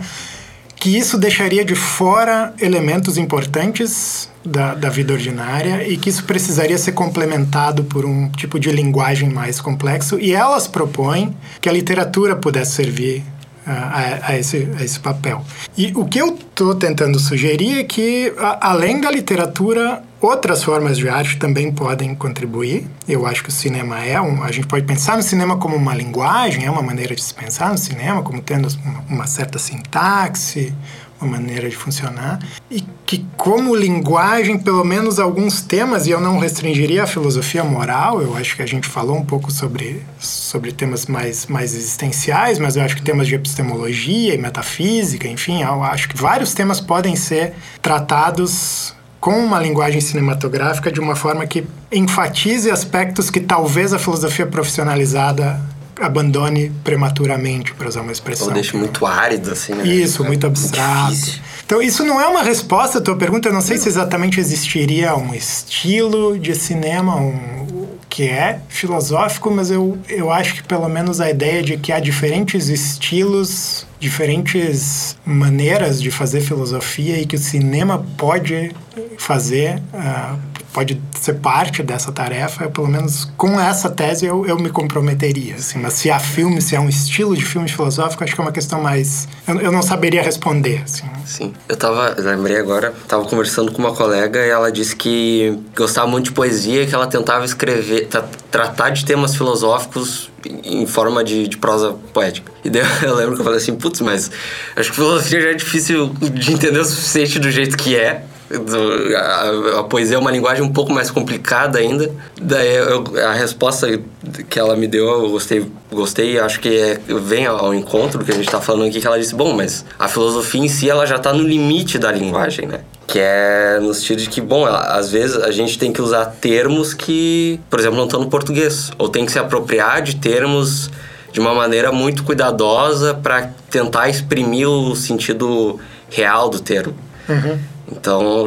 que 0.77 0.95
isso 0.95 1.17
deixaria 1.17 1.65
de 1.65 1.75
fora 1.75 2.53
elementos 2.61 3.17
importantes 3.17 4.29
da, 4.45 4.75
da 4.75 4.91
vida 4.91 5.15
ordinária 5.15 5.89
e 5.89 5.97
que 5.97 6.11
isso 6.11 6.25
precisaria 6.25 6.77
ser 6.77 6.93
complementado 6.93 7.83
por 7.83 8.05
um 8.05 8.29
tipo 8.29 8.61
de 8.61 8.71
linguagem 8.71 9.31
mais 9.31 9.59
complexo. 9.59 10.21
E 10.21 10.35
elas 10.35 10.69
propõem 10.69 11.35
que 11.63 11.69
a 11.69 11.73
literatura 11.73 12.37
pudesse 12.37 12.73
servir 12.73 13.25
a, 13.69 14.31
a, 14.31 14.39
esse, 14.39 14.69
a 14.79 14.83
esse 14.83 14.99
papel. 14.99 15.45
E 15.77 15.93
o 15.95 16.05
que 16.07 16.19
eu 16.19 16.35
estou 16.35 16.75
tentando 16.75 17.19
sugerir 17.19 17.81
é 17.81 17.85
que, 17.85 18.33
a, 18.39 18.71
além 18.71 19.01
da 19.01 19.11
literatura, 19.11 20.03
outras 20.21 20.63
formas 20.63 20.97
de 20.97 21.09
arte 21.09 21.37
também 21.37 21.71
podem 21.71 22.15
contribuir. 22.15 22.87
Eu 23.07 23.27
acho 23.27 23.43
que 23.43 23.51
o 23.51 23.53
cinema 23.53 24.05
é 24.05 24.21
um. 24.21 24.43
A 24.43 24.51
gente 24.51 24.67
pode 24.67 24.85
pensar 24.87 25.17
no 25.17 25.23
cinema 25.23 25.57
como 25.59 25.77
uma 25.77 25.95
linguagem, 25.95 26.65
é 26.65 26.71
uma 26.71 26.83
maneira 26.83 27.15
de 27.15 27.23
se 27.23 27.35
pensar 27.35 27.71
no 27.71 27.79
cinema, 27.79 28.23
como 28.23 28.41
tendo 28.41 28.69
uma, 28.85 29.05
uma 29.09 29.27
certa 29.27 29.59
sintaxe, 29.59 30.73
uma 31.21 31.33
maneira 31.33 31.69
de 31.69 31.77
funcionar 31.77 32.39
e 32.71 32.85
que 33.05 33.25
como 33.37 33.75
linguagem, 33.75 34.59
pelo 34.59 34.85
menos 34.85 35.19
alguns 35.19 35.63
temas, 35.63 36.07
e 36.07 36.11
eu 36.11 36.21
não 36.21 36.39
restringiria 36.39 37.05
a 37.05 37.07
filosofia 37.07 37.65
moral, 37.65 38.21
eu 38.21 38.37
acho 38.37 38.55
que 38.55 38.63
a 38.63 38.67
gente 38.67 38.87
falou 38.87 39.17
um 39.17 39.25
pouco 39.25 39.51
sobre, 39.51 40.03
sobre 40.19 40.73
temas 40.73 41.07
mais, 41.07 41.47
mais 41.47 41.75
existenciais, 41.75 42.59
mas 42.59 42.77
eu 42.77 42.83
acho 42.83 42.97
que 42.97 43.03
temas 43.03 43.27
de 43.27 43.35
epistemologia 43.35 44.35
e 44.35 44.39
metafísica, 44.39 45.27
enfim, 45.27 45.63
eu 45.63 45.83
acho 45.83 46.09
que 46.09 46.17
vários 46.17 46.55
temas 46.55 46.81
podem 46.81 47.17
ser 47.17 47.55
tratados 47.81 48.95
com 49.21 49.45
uma 49.45 49.59
linguagem 49.59 50.01
cinematográfica 50.01 50.93
de 50.93 51.01
uma 51.01 51.17
forma 51.17 51.47
que 51.47 51.67
enfatize 51.91 52.71
aspectos 52.71 53.31
que 53.31 53.41
talvez 53.41 53.93
a 53.93 53.99
filosofia 53.99 54.47
profissionalizada 54.47 55.61
abandone 56.01 56.71
prematuramente, 56.85 57.75
para 57.75 57.89
usar 57.89 58.01
uma 58.03 58.13
expressão. 58.13 58.49
Ou 58.49 58.53
deixe 58.53 58.77
muito 58.77 59.05
árido, 59.07 59.51
assim, 59.51 59.75
né? 59.75 59.87
Isso, 59.87 60.25
muito 60.25 60.47
abstrato. 60.47 61.13
Difícil. 61.13 61.41
Então, 61.65 61.83
isso 61.83 62.05
não 62.05 62.21
é 62.21 62.27
uma 62.27 62.43
resposta 62.43 62.99
à 62.99 63.01
tua 63.01 63.17
pergunta. 63.17 63.49
Eu 63.49 63.53
não 63.53 63.61
sei 63.61 63.77
se 63.77 63.89
exatamente 63.89 64.41
existiria 64.41 65.15
um 65.15 65.35
estilo 65.35 66.39
de 66.39 66.55
cinema, 66.55 67.17
um, 67.17 67.87
que 68.09 68.25
é 68.25 68.61
filosófico, 68.69 69.51
mas 69.51 69.71
eu, 69.71 69.99
eu 70.09 70.33
acho 70.33 70.55
que 70.55 70.63
pelo 70.63 70.89
menos 70.89 71.21
a 71.21 71.31
ideia 71.31 71.63
de 71.63 71.77
que 71.77 71.93
há 71.93 72.01
diferentes 72.01 72.69
estilos, 72.69 73.87
diferentes 74.01 75.17
maneiras 75.27 76.01
de 76.01 76.11
fazer 76.11 76.41
filosofia 76.41 77.21
e 77.21 77.27
que 77.27 77.37
o 77.37 77.39
cinema 77.39 78.05
pode 78.17 78.75
fazer 79.19 79.83
uh, 79.93 80.39
pode 80.79 81.03
ser 81.21 81.35
parte 81.35 81.83
dessa 81.83 82.13
tarefa, 82.13 82.69
pelo 82.69 82.87
menos 82.87 83.29
com 83.37 83.59
essa 83.59 83.91
tese 83.91 84.27
eu, 84.27 84.47
eu 84.47 84.57
me 84.57 84.71
comprometeria. 84.71 85.57
Assim, 85.57 85.81
mas 85.81 85.95
se 85.95 86.09
há 86.09 86.21
filme, 86.21 86.63
se 86.63 86.77
há 86.77 86.81
um 86.81 86.89
estilo 86.89 87.37
de 87.37 87.45
filme 87.45 87.69
filosófico, 87.69 88.23
acho 88.23 88.33
que 88.33 88.41
é 88.41 88.45
uma 88.45 88.53
questão 88.53 88.81
mais. 88.81 89.27
Eu, 89.49 89.61
eu 89.61 89.73
não 89.73 89.83
saberia 89.83 90.23
responder. 90.23 90.83
Assim. 90.85 91.05
Sim. 91.27 91.53
Eu 91.69 91.77
tava, 91.77 92.15
lembrei 92.17 92.59
agora, 92.59 92.95
tava 93.09 93.25
conversando 93.25 93.73
com 93.73 93.79
uma 93.79 93.93
colega 93.93 94.39
e 94.47 94.51
ela 94.51 94.71
disse 94.71 94.95
que 94.95 95.59
gostava 95.77 96.07
muito 96.07 96.27
de 96.27 96.33
poesia, 96.33 96.87
que 96.87 96.95
ela 96.95 97.09
tentava 97.09 97.45
escrever, 97.45 98.07
tra 98.07 98.23
tratar 98.49 98.91
de 98.91 99.05
temas 99.05 99.35
filosóficos 99.35 100.31
em 100.65 100.87
forma 100.87 101.25
de, 101.25 101.49
de 101.49 101.59
prosa 101.59 101.97
poética. 102.13 102.53
E 102.65 102.71
daí 102.71 102.83
eu 103.03 103.17
lembro 103.17 103.35
que 103.35 103.41
eu 103.41 103.45
falei 103.45 103.59
assim, 103.59 103.75
putz, 103.75 104.01
mas 104.01 104.31
acho 104.77 104.91
que 104.91 104.95
filosofia 104.95 105.41
já 105.41 105.49
é 105.49 105.55
difícil 105.55 106.15
de 106.21 106.53
entender 106.53 106.79
o 106.79 106.85
suficiente 106.85 107.41
do 107.41 107.51
jeito 107.51 107.77
que 107.77 107.97
é 107.97 108.25
a, 108.51 109.81
a, 109.81 109.85
poesia 109.85 110.17
é 110.17 110.19
uma 110.19 110.31
linguagem 110.31 110.63
um 110.65 110.73
pouco 110.73 110.93
mais 110.93 111.11
complicada 111.11 111.79
ainda. 111.79 112.11
Daí 112.41 112.77
eu, 112.77 113.05
a 113.27 113.33
resposta 113.33 114.01
que 114.49 114.59
ela 114.59 114.75
me 114.75 114.87
deu, 114.87 115.07
eu 115.07 115.31
gostei, 115.31 115.67
gostei 115.93 116.39
acho 116.39 116.61
que 116.61 116.69
é, 116.69 117.01
vem 117.21 117.47
ao 117.47 117.75
encontro 117.75 118.19
do 118.19 118.25
que 118.25 118.31
a 118.31 118.35
gente 118.35 118.47
está 118.47 118.61
falando 118.61 118.89
aqui, 118.89 119.01
que 119.01 119.07
ela 119.07 119.19
disse, 119.19 119.35
bom, 119.35 119.53
mas 119.53 119.85
a 119.99 120.09
filosofia 120.09 120.63
em 120.63 120.69
si, 120.69 120.89
ela 120.89 121.07
já 121.07 121.17
está 121.17 121.33
no 121.33 121.43
limite 121.43 121.99
da 121.99 122.11
linguagem, 122.11 122.67
né? 122.67 122.81
Que 123.07 123.19
é 123.21 123.79
no 123.81 123.93
sentido 123.93 124.23
de 124.23 124.29
que, 124.29 124.41
bom, 124.41 124.65
às 124.67 125.11
vezes 125.11 125.37
a 125.37 125.51
gente 125.51 125.79
tem 125.79 125.93
que 125.93 126.01
usar 126.01 126.27
termos 126.27 126.95
que, 126.95 127.61
por 127.69 127.79
exemplo, 127.79 127.97
não 127.97 128.05
estão 128.05 128.21
no 128.21 128.29
português. 128.29 128.91
Ou 128.99 129.09
tem 129.09 129.25
que 129.25 129.33
se 129.33 129.39
apropriar 129.39 130.03
de 130.03 130.17
termos 130.17 130.91
de 131.33 131.41
uma 131.41 131.55
maneira 131.55 131.91
muito 131.91 132.23
cuidadosa 132.23 133.15
para 133.15 133.51
tentar 133.71 134.09
exprimir 134.09 134.69
o 134.69 134.95
sentido 134.95 135.79
real 136.11 136.51
do 136.51 136.61
termo. 136.61 136.95
Uhum. 137.29 137.59
Então, 137.91 138.47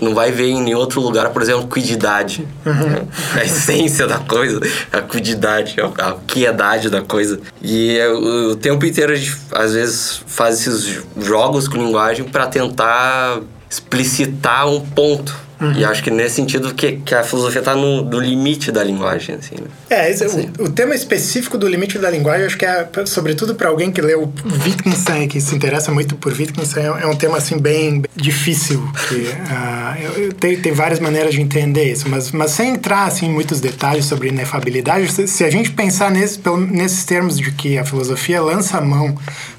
não 0.00 0.14
vai 0.14 0.30
ver 0.30 0.48
em 0.48 0.62
nenhum 0.62 0.78
outro 0.78 1.00
lugar, 1.00 1.30
por 1.30 1.42
exemplo, 1.42 1.66
cuididade. 1.66 2.46
Uhum. 2.64 3.06
A 3.34 3.44
essência 3.44 4.06
da 4.06 4.18
coisa, 4.18 4.60
a 4.92 5.00
cuididade, 5.00 5.76
a 5.80 6.16
quiedade 6.26 6.88
da 6.88 7.02
coisa. 7.02 7.40
E 7.62 7.98
o 8.00 8.56
tempo 8.56 8.84
inteiro 8.86 9.12
a 9.12 9.16
gente, 9.16 9.36
às 9.52 9.74
vezes, 9.74 10.22
faz 10.26 10.60
esses 10.60 11.02
jogos 11.18 11.68
com 11.68 11.76
linguagem 11.78 12.24
para 12.24 12.46
tentar 12.46 13.40
explicitar 13.68 14.68
um 14.68 14.80
ponto 14.80 15.46
Uhum. 15.60 15.72
E 15.72 15.84
acho 15.84 16.02
que 16.02 16.10
nesse 16.10 16.34
sentido 16.36 16.74
que, 16.74 16.98
que 16.98 17.14
a 17.14 17.22
filosofia 17.22 17.60
está 17.60 17.74
no, 17.74 18.20
limite 18.20 18.70
da 18.70 18.84
linguagem, 18.84 19.36
assim. 19.36 19.54
Né? 19.54 19.68
É, 19.88 20.10
esse, 20.10 20.24
assim. 20.24 20.50
o, 20.58 20.64
o, 20.64 20.70
tema 20.70 20.94
específico 20.94 21.56
do 21.56 21.66
limite 21.66 21.98
da 21.98 22.10
linguagem, 22.10 22.46
acho 22.46 22.58
que 22.58 22.66
é, 22.66 22.86
sobretudo 23.06 23.54
para 23.54 23.68
alguém 23.68 23.90
que 23.90 24.02
leu 24.02 24.30
Wittgenstein, 24.64 25.26
que 25.28 25.40
se 25.40 25.54
interessa 25.54 25.90
muito 25.90 26.14
por 26.16 26.32
Wittgenstein, 26.32 26.84
é, 26.84 27.02
é 27.04 27.06
um 27.06 27.16
tema, 27.16 27.38
assim, 27.38 27.58
bem 27.58 28.02
difícil. 28.14 28.86
Que, 29.08 29.14
uh, 29.14 30.18
eu, 30.18 30.32
tem, 30.34 30.60
tem 30.60 30.72
várias 30.72 31.00
maneiras 31.00 31.32
de 31.32 31.40
entender 31.40 31.90
isso, 31.90 32.06
mas, 32.06 32.30
mas 32.32 32.50
sem 32.50 32.74
entrar, 32.74 33.06
assim, 33.06 33.26
em 33.26 33.32
muitos 33.32 33.58
detalhes 33.58 34.04
sobre 34.04 34.28
inefabilidade, 34.28 35.10
se, 35.10 35.26
se 35.26 35.42
a 35.42 35.50
gente 35.50 35.70
pensar 35.70 36.10
nesse, 36.10 36.38
pelo, 36.38 36.58
nesses 36.58 37.04
termos 37.04 37.38
de 37.38 37.50
que 37.50 37.78
a 37.78 37.84
filosofia 37.84 38.42
lança 38.42 38.76
a 38.76 38.80
mão 38.82 39.16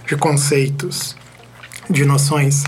de 0.07 0.15
conceitos, 0.15 1.15
de 1.89 2.05
noções 2.05 2.63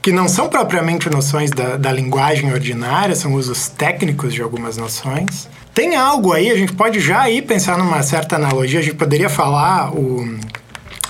que 0.00 0.12
não 0.12 0.28
são 0.28 0.48
propriamente 0.48 1.10
noções 1.10 1.50
da, 1.50 1.76
da 1.76 1.92
linguagem 1.92 2.52
ordinária, 2.52 3.14
são 3.14 3.34
usos 3.34 3.68
técnicos 3.68 4.32
de 4.32 4.42
algumas 4.42 4.76
noções. 4.76 5.48
Tem 5.74 5.96
algo 5.96 6.32
aí, 6.32 6.50
a 6.50 6.56
gente 6.56 6.72
pode 6.72 6.98
já 7.00 7.20
aí 7.22 7.40
pensar 7.40 7.78
numa 7.78 8.02
certa 8.02 8.36
analogia, 8.36 8.80
a 8.80 8.82
gente 8.82 8.96
poderia 8.96 9.28
falar 9.28 9.92
o 9.94 10.38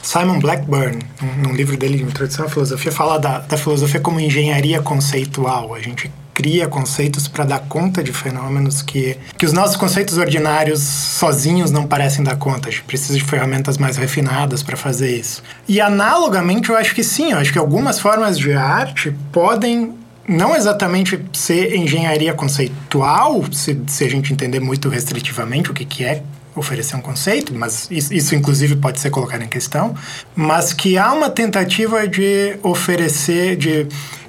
Simon 0.02 0.38
Blackburn, 0.38 0.98
num 1.42 1.52
livro 1.52 1.76
dele 1.76 1.98
de 1.98 2.02
Introdução 2.02 2.46
à 2.46 2.48
Filosofia, 2.48 2.90
fala 2.90 3.18
da, 3.18 3.38
da 3.40 3.56
filosofia 3.56 4.00
como 4.00 4.20
engenharia 4.20 4.80
conceitual. 4.80 5.74
A 5.74 5.80
gente 5.80 6.10
cria 6.38 6.68
conceitos 6.68 7.26
para 7.26 7.42
dar 7.42 7.58
conta 7.58 8.00
de 8.00 8.12
fenômenos 8.12 8.80
que, 8.80 9.16
que 9.36 9.44
os 9.44 9.52
nossos 9.52 9.74
conceitos 9.74 10.16
ordinários 10.18 10.78
sozinhos 10.78 11.72
não 11.72 11.84
parecem 11.84 12.22
dar 12.22 12.36
conta. 12.36 12.68
A 12.68 12.70
gente 12.70 12.84
precisa 12.84 13.18
de 13.18 13.24
ferramentas 13.24 13.76
mais 13.76 13.96
refinadas 13.96 14.62
para 14.62 14.76
fazer 14.76 15.16
isso. 15.16 15.42
E 15.66 15.80
analogamente, 15.80 16.70
eu 16.70 16.76
acho 16.76 16.94
que 16.94 17.02
sim, 17.02 17.32
eu 17.32 17.38
acho 17.38 17.52
que 17.52 17.58
algumas 17.58 17.98
formas 17.98 18.38
de 18.38 18.52
arte 18.52 19.12
podem 19.32 19.94
não 20.28 20.54
exatamente 20.54 21.20
ser 21.32 21.74
engenharia 21.74 22.32
conceitual, 22.32 23.44
se, 23.50 23.82
se 23.88 24.04
a 24.04 24.08
gente 24.08 24.32
entender 24.32 24.60
muito 24.60 24.88
restritivamente 24.88 25.72
o 25.72 25.74
que, 25.74 25.84
que 25.84 26.04
é 26.04 26.22
oferecer 26.54 26.96
um 26.96 27.00
conceito, 27.00 27.54
mas 27.54 27.88
isso, 27.90 28.12
isso, 28.12 28.34
inclusive 28.34 28.76
pode 28.76 29.00
ser 29.00 29.10
colocado 29.10 29.42
em 29.42 29.48
questão, 29.48 29.94
mas 30.34 30.72
que 30.72 30.98
há 30.98 31.12
uma 31.12 31.30
tentativa 31.30 32.06
de 32.06 32.56
oferecer, 32.62 33.56
de, 33.56 33.86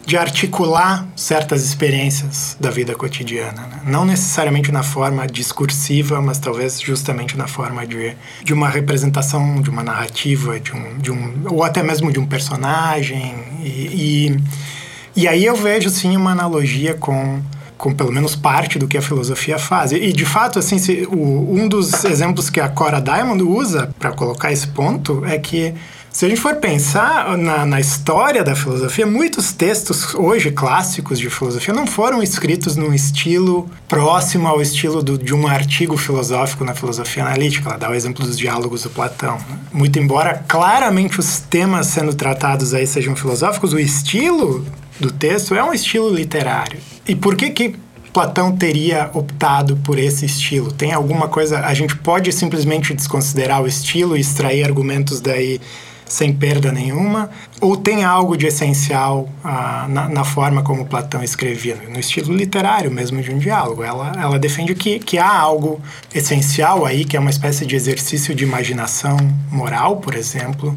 de 0.10 0.18
articular 0.18 1.08
certas 1.16 1.64
experiências 1.64 2.58
da 2.60 2.72
vida 2.72 2.96
cotidiana. 2.96 3.62
Né? 3.62 3.82
Não 3.86 4.04
necessariamente 4.04 4.72
na 4.72 4.82
forma 4.82 5.28
discursiva, 5.28 6.20
mas 6.20 6.40
talvez 6.40 6.82
justamente 6.82 7.38
na 7.38 7.48
forma 7.48 7.86
de, 7.86 8.16
de 8.44 8.52
uma 8.52 8.68
representação, 8.68 9.62
de 9.62 9.70
uma 9.70 9.84
narrativa, 9.84 10.60
de 10.60 10.74
um, 10.74 10.98
de 10.98 11.12
um, 11.12 11.44
ou 11.52 11.64
até 11.64 11.84
mesmo 11.84 12.12
de 12.12 12.20
um 12.20 12.26
personagem. 12.26 13.36
e, 13.64 14.34
e 14.34 14.70
e 15.16 15.28
aí 15.28 15.44
eu 15.44 15.56
vejo 15.56 15.90
sim 15.90 16.16
uma 16.16 16.32
analogia 16.32 16.94
com 16.94 17.42
com 17.78 17.94
pelo 17.94 18.12
menos 18.12 18.36
parte 18.36 18.78
do 18.78 18.90
que 18.90 18.98
a 18.98 19.02
filosofia 19.02 19.58
faz. 19.58 19.94
E, 19.94 20.12
de 20.12 20.26
fato, 20.26 20.60
assim, 20.60 20.78
se, 20.78 21.08
o, 21.10 21.54
um 21.54 21.66
dos 21.66 22.04
exemplos 22.04 22.50
que 22.50 22.60
a 22.60 22.68
Cora 22.68 23.00
Diamond 23.00 23.42
usa 23.42 23.90
para 23.98 24.12
colocar 24.12 24.52
esse 24.52 24.68
ponto 24.68 25.24
é 25.26 25.40
que 25.40 25.74
se 26.20 26.26
a 26.26 26.28
gente 26.28 26.42
for 26.42 26.56
pensar 26.58 27.38
na, 27.38 27.66
na, 27.66 27.80
história 27.80 28.44
da 28.44 28.54
filosofia, 28.54 29.08
muitos 29.08 29.54
textos 29.54 30.14
hoje 30.14 30.52
clássicos 30.52 31.18
de 31.18 31.30
filosofia 31.30 31.74
não 31.74 31.88
foram 31.88 32.22
escritos 32.22 32.76
num 32.76 32.94
estilo 32.94 33.70
próximo 33.88 34.46
ao 34.46 34.62
estilo 34.62 35.02
do, 35.02 35.18
de 35.18 35.34
um 35.34 35.48
artigo 35.48 35.96
filosófico 35.96 36.66
na 36.66 36.76
filosofia 36.76 37.24
analítica. 37.24 37.70
Ela 37.70 37.78
dá 37.78 37.90
o 37.90 37.94
exemplo 37.94 38.26
dos 38.26 38.38
diálogos 38.38 38.84
do 38.84 38.90
Platão. 38.90 39.38
Né? 39.38 39.60
Muito 39.72 39.98
embora 39.98 40.44
claramente 40.46 41.22
os 41.22 41.40
temas 41.40 41.88
sendo 41.88 42.14
tratados 42.14 42.74
aí 42.74 42.86
sejam 42.86 43.16
filosóficos, 43.16 43.72
o 43.72 43.80
estilo 43.80 44.66
do 45.00 45.10
texto 45.14 45.56
é 45.56 45.64
um 45.64 45.74
estilo 45.74 46.14
literário. 46.14 46.82
E 47.08 47.16
por 47.16 47.38
que 47.38 47.50
que 47.50 47.76
Platão 48.12 48.52
teria 48.58 49.10
optado 49.14 49.78
por 49.78 49.98
esse 49.98 50.26
estilo? 50.26 50.70
Tem 50.70 50.92
alguma 50.92 51.30
coisa. 51.30 51.62
A 51.62 51.74
gente 51.74 51.96
pode 51.96 52.30
simplesmente 52.34 52.94
desconsiderar 52.94 53.62
o 53.62 53.68
estilo 53.68 54.18
e 54.18 54.20
extrair 54.20 54.66
argumentos 54.66 55.22
daí 55.22 55.62
sem 56.10 56.34
perda 56.34 56.72
nenhuma? 56.72 57.30
Ou 57.62 57.78
tem 57.78 58.04
algo 58.04 58.36
de 58.36 58.48
essencial 58.48 59.30
ah, 59.44 59.86
na, 59.88 60.10
na, 60.10 60.24
forma 60.24 60.64
como 60.64 60.86
Platão 60.86 61.24
escrevia, 61.24 61.78
no 61.88 62.00
estilo 62.00 62.36
literário 62.36 62.92
mesmo 62.92 63.22
de 63.22 63.32
um 63.32 63.38
diálogo? 63.38 63.84
Ela, 63.84 64.12
ela 64.20 64.40
defende 64.40 64.74
que, 64.74 65.00
que 65.00 65.20
há 65.20 65.32
algo 65.32 65.80
essencial 66.14 66.86
aí, 66.86 67.06
que 67.06 67.16
é 67.16 67.20
uma 67.20 67.30
espécie 67.30 67.66
de 67.66 67.76
exercício 67.76 68.34
de 68.34 68.44
imaginação 68.44 69.16
moral, 69.52 69.98
por 69.98 70.16
exemplo, 70.16 70.76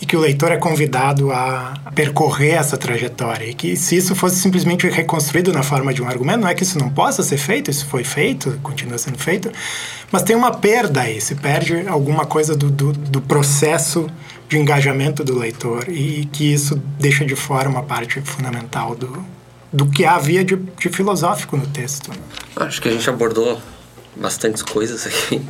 e 0.00 0.06
que 0.06 0.16
o 0.16 0.20
leitor 0.20 0.50
é 0.50 0.56
convidado 0.56 1.30
a 1.30 1.74
percorrer 1.94 2.54
essa 2.54 2.76
trajetória. 2.76 3.44
E 3.44 3.54
que 3.54 3.76
se 3.76 3.96
isso 3.96 4.14
fosse 4.14 4.36
simplesmente 4.36 4.88
reconstruído 4.88 5.52
na 5.52 5.62
forma 5.62 5.92
de 5.92 6.02
um 6.02 6.08
argumento, 6.08 6.40
não 6.40 6.48
é 6.48 6.54
que 6.54 6.62
isso 6.62 6.78
não 6.78 6.88
possa 6.88 7.22
ser 7.22 7.36
feito, 7.36 7.70
isso 7.70 7.84
foi 7.86 8.02
feito, 8.02 8.58
continua 8.62 8.96
sendo 8.96 9.18
feito, 9.18 9.50
mas 10.10 10.22
tem 10.22 10.34
uma 10.34 10.52
perda 10.52 11.02
aí, 11.02 11.20
se 11.20 11.34
perde 11.34 11.86
alguma 11.86 12.24
coisa 12.24 12.56
do, 12.56 12.70
do, 12.70 12.92
do 12.92 13.20
processo 13.20 14.06
de 14.50 14.58
engajamento 14.58 15.22
do 15.22 15.38
leitor 15.38 15.88
e 15.88 16.26
que 16.26 16.52
isso 16.52 16.74
deixa 16.98 17.24
de 17.24 17.36
fora 17.36 17.68
uma 17.68 17.84
parte 17.84 18.20
fundamental 18.20 18.96
do, 18.96 19.24
do 19.72 19.86
que 19.86 20.04
havia 20.04 20.44
de, 20.44 20.56
de 20.56 20.88
filosófico 20.88 21.56
no 21.56 21.68
texto. 21.68 22.10
Acho 22.56 22.82
que 22.82 22.88
a 22.88 22.92
gente 22.92 23.08
abordou 23.08 23.62
bastantes 24.16 24.60
coisas 24.60 25.06
aqui. 25.06 25.40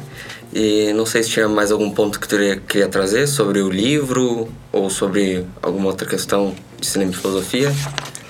E 0.52 0.92
não 0.92 1.06
sei 1.06 1.22
se 1.22 1.30
tinha 1.30 1.48
mais 1.48 1.72
algum 1.72 1.90
ponto 1.90 2.20
que 2.20 2.28
tu 2.28 2.36
queria 2.66 2.88
trazer 2.88 3.26
sobre 3.26 3.60
o 3.60 3.70
livro 3.70 4.48
ou 4.70 4.90
sobre 4.90 5.46
alguma 5.62 5.86
outra 5.86 6.06
questão 6.06 6.54
de 6.78 6.86
cinema 6.86 7.12
e 7.12 7.14
filosofia. 7.14 7.72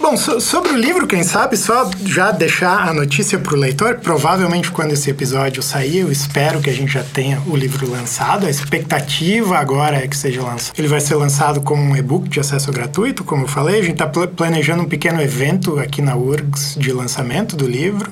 Bom, 0.01 0.17
so, 0.17 0.41
sobre 0.41 0.73
o 0.73 0.77
livro, 0.77 1.07
quem 1.07 1.23
sabe, 1.23 1.59
só 1.59 1.91
já 2.07 2.31
deixar 2.31 2.89
a 2.89 2.95
notícia 2.95 3.39
para 3.39 3.53
o 3.53 3.57
leitor. 3.57 3.97
Provavelmente, 3.97 4.71
quando 4.71 4.93
esse 4.93 5.11
episódio 5.11 5.63
sair, 5.63 5.99
eu 5.99 6.11
espero 6.11 6.59
que 6.59 6.71
a 6.71 6.73
gente 6.73 6.91
já 6.91 7.05
tenha 7.05 7.39
o 7.47 7.55
livro 7.55 7.89
lançado. 7.89 8.47
A 8.47 8.51
expectativa 8.51 9.59
agora 9.59 9.99
é 9.99 10.09
que 10.09 10.17
seja 10.17 10.43
lançado. 10.43 10.75
Ele 10.79 10.89
vai 10.89 11.03
ser 11.03 11.17
lançado 11.17 11.61
como 11.61 11.83
um 11.83 11.95
e-book 11.95 12.31
de 12.31 12.41
acesso 12.41 12.73
gratuito, 12.73 13.25
como 13.25 13.45
eu 13.45 13.47
falei. 13.47 13.79
A 13.79 13.83
gente 13.83 14.03
está 14.03 14.07
planejando 14.07 14.85
um 14.85 14.89
pequeno 14.89 15.21
evento 15.21 15.79
aqui 15.79 16.01
na 16.01 16.17
URGS 16.17 16.77
de 16.79 16.93
lançamento 16.93 17.55
do 17.55 17.69
livro. 17.69 18.11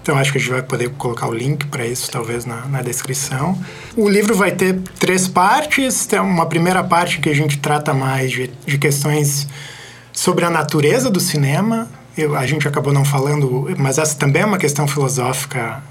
Então 0.00 0.16
acho 0.16 0.30
que 0.30 0.38
a 0.38 0.40
gente 0.40 0.52
vai 0.52 0.62
poder 0.62 0.90
colocar 0.90 1.26
o 1.26 1.34
link 1.34 1.66
para 1.66 1.84
isso, 1.84 2.08
talvez, 2.08 2.44
na, 2.44 2.66
na, 2.66 2.82
descrição. 2.82 3.58
O 3.96 4.08
livro 4.08 4.36
vai 4.36 4.52
ter 4.52 4.78
três 5.00 5.26
partes. 5.26 6.06
Tem 6.06 6.20
uma 6.20 6.46
primeira 6.46 6.84
parte 6.84 7.18
que 7.18 7.28
a 7.28 7.34
gente 7.34 7.58
trata 7.58 7.92
mais 7.92 8.30
de, 8.30 8.48
de 8.64 8.78
questões 8.78 9.48
sobre 10.16 10.44
a 10.46 10.50
natureza 10.50 11.10
do 11.10 11.20
cinema. 11.20 11.88
Eu, 12.16 12.34
a 12.34 12.46
gente 12.46 12.66
acabou 12.66 12.92
não 12.92 13.04
falando, 13.04 13.68
mas 13.78 13.98
essa 13.98 14.16
também 14.16 14.42
é 14.42 14.46
uma 14.46 14.58
questão 14.58 14.88
filosófica 14.88 15.82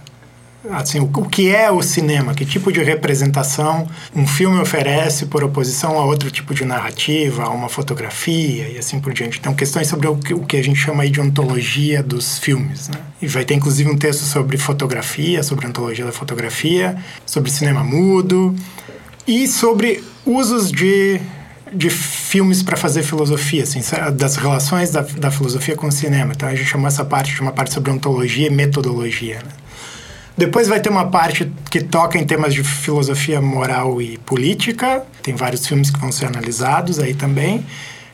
assim, 0.71 0.99
o, 0.99 1.03
o 1.03 1.29
que 1.29 1.53
é 1.53 1.69
o 1.71 1.81
cinema, 1.83 2.33
que 2.33 2.43
tipo 2.43 2.71
de 2.71 2.81
representação 2.81 3.88
um 4.15 4.25
filme 4.25 4.59
oferece 4.59 5.27
por 5.27 5.43
oposição 5.43 5.99
a 5.99 6.05
outro 6.05 6.31
tipo 6.31 6.55
de 6.55 6.65
narrativa, 6.65 7.43
a 7.43 7.49
uma 7.49 7.69
fotografia 7.69 8.67
e 8.69 8.77
assim 8.79 8.99
por 8.99 9.13
diante. 9.13 9.38
Então, 9.38 9.53
questões 9.53 9.88
sobre 9.88 10.07
o 10.07 10.17
que, 10.17 10.33
o 10.33 10.43
que 10.43 10.57
a 10.57 10.63
gente 10.63 10.79
chama 10.79 11.07
de 11.07 11.21
ontologia 11.21 12.01
dos 12.01 12.39
filmes, 12.39 12.89
né? 12.89 12.99
E 13.21 13.27
vai 13.27 13.45
ter 13.45 13.53
inclusive 13.53 13.89
um 13.89 13.97
texto 13.97 14.21
sobre 14.21 14.57
fotografia, 14.57 15.43
sobre 15.43 15.67
ontologia 15.67 16.03
da 16.03 16.11
fotografia, 16.11 16.97
sobre 17.27 17.51
cinema 17.51 17.83
mudo 17.83 18.55
e 19.27 19.47
sobre 19.47 20.03
usos 20.25 20.71
de 20.71 21.21
de 21.73 21.89
filmes 21.89 22.62
para 22.62 22.78
fazer 22.78 23.04
filosofia, 23.04 23.63
assim, 23.63 23.82
das 24.13 24.36
relações 24.36 24.91
da, 24.91 25.01
da 25.01 25.32
filosofia 25.32 25.75
com 25.75 25.88
o 25.88 25.91
cinema. 25.91 26.34
Então 26.36 26.47
a 26.47 26.56
gente 26.56 26.69
chamou 26.69 26.88
essa 26.88 27.04
parte 27.04 27.34
de 27.34 27.41
uma 27.41 27.51
parte 27.51 27.73
sobre 27.73 27.91
ontologia 27.91 28.47
e 28.47 28.49
metodologia. 28.49 29.36
Né? 29.36 29.51
Depois 30.38 30.67
vai 30.67 30.80
ter 30.80 30.89
uma 30.89 31.08
parte 31.08 31.51
que 31.71 31.82
toca 31.82 32.17
em 32.17 32.25
temas 32.25 32.54
de 32.54 32.63
filosofia 32.63 33.41
moral 33.41 34.01
e 34.01 34.17
política. 34.19 35.04
Tem 35.23 35.34
vários 35.34 35.65
filmes 35.65 35.89
que 35.89 35.99
vão 35.99 36.12
ser 36.12 36.25
analisados 36.25 36.99
aí 36.99 37.13
também. 37.13 37.65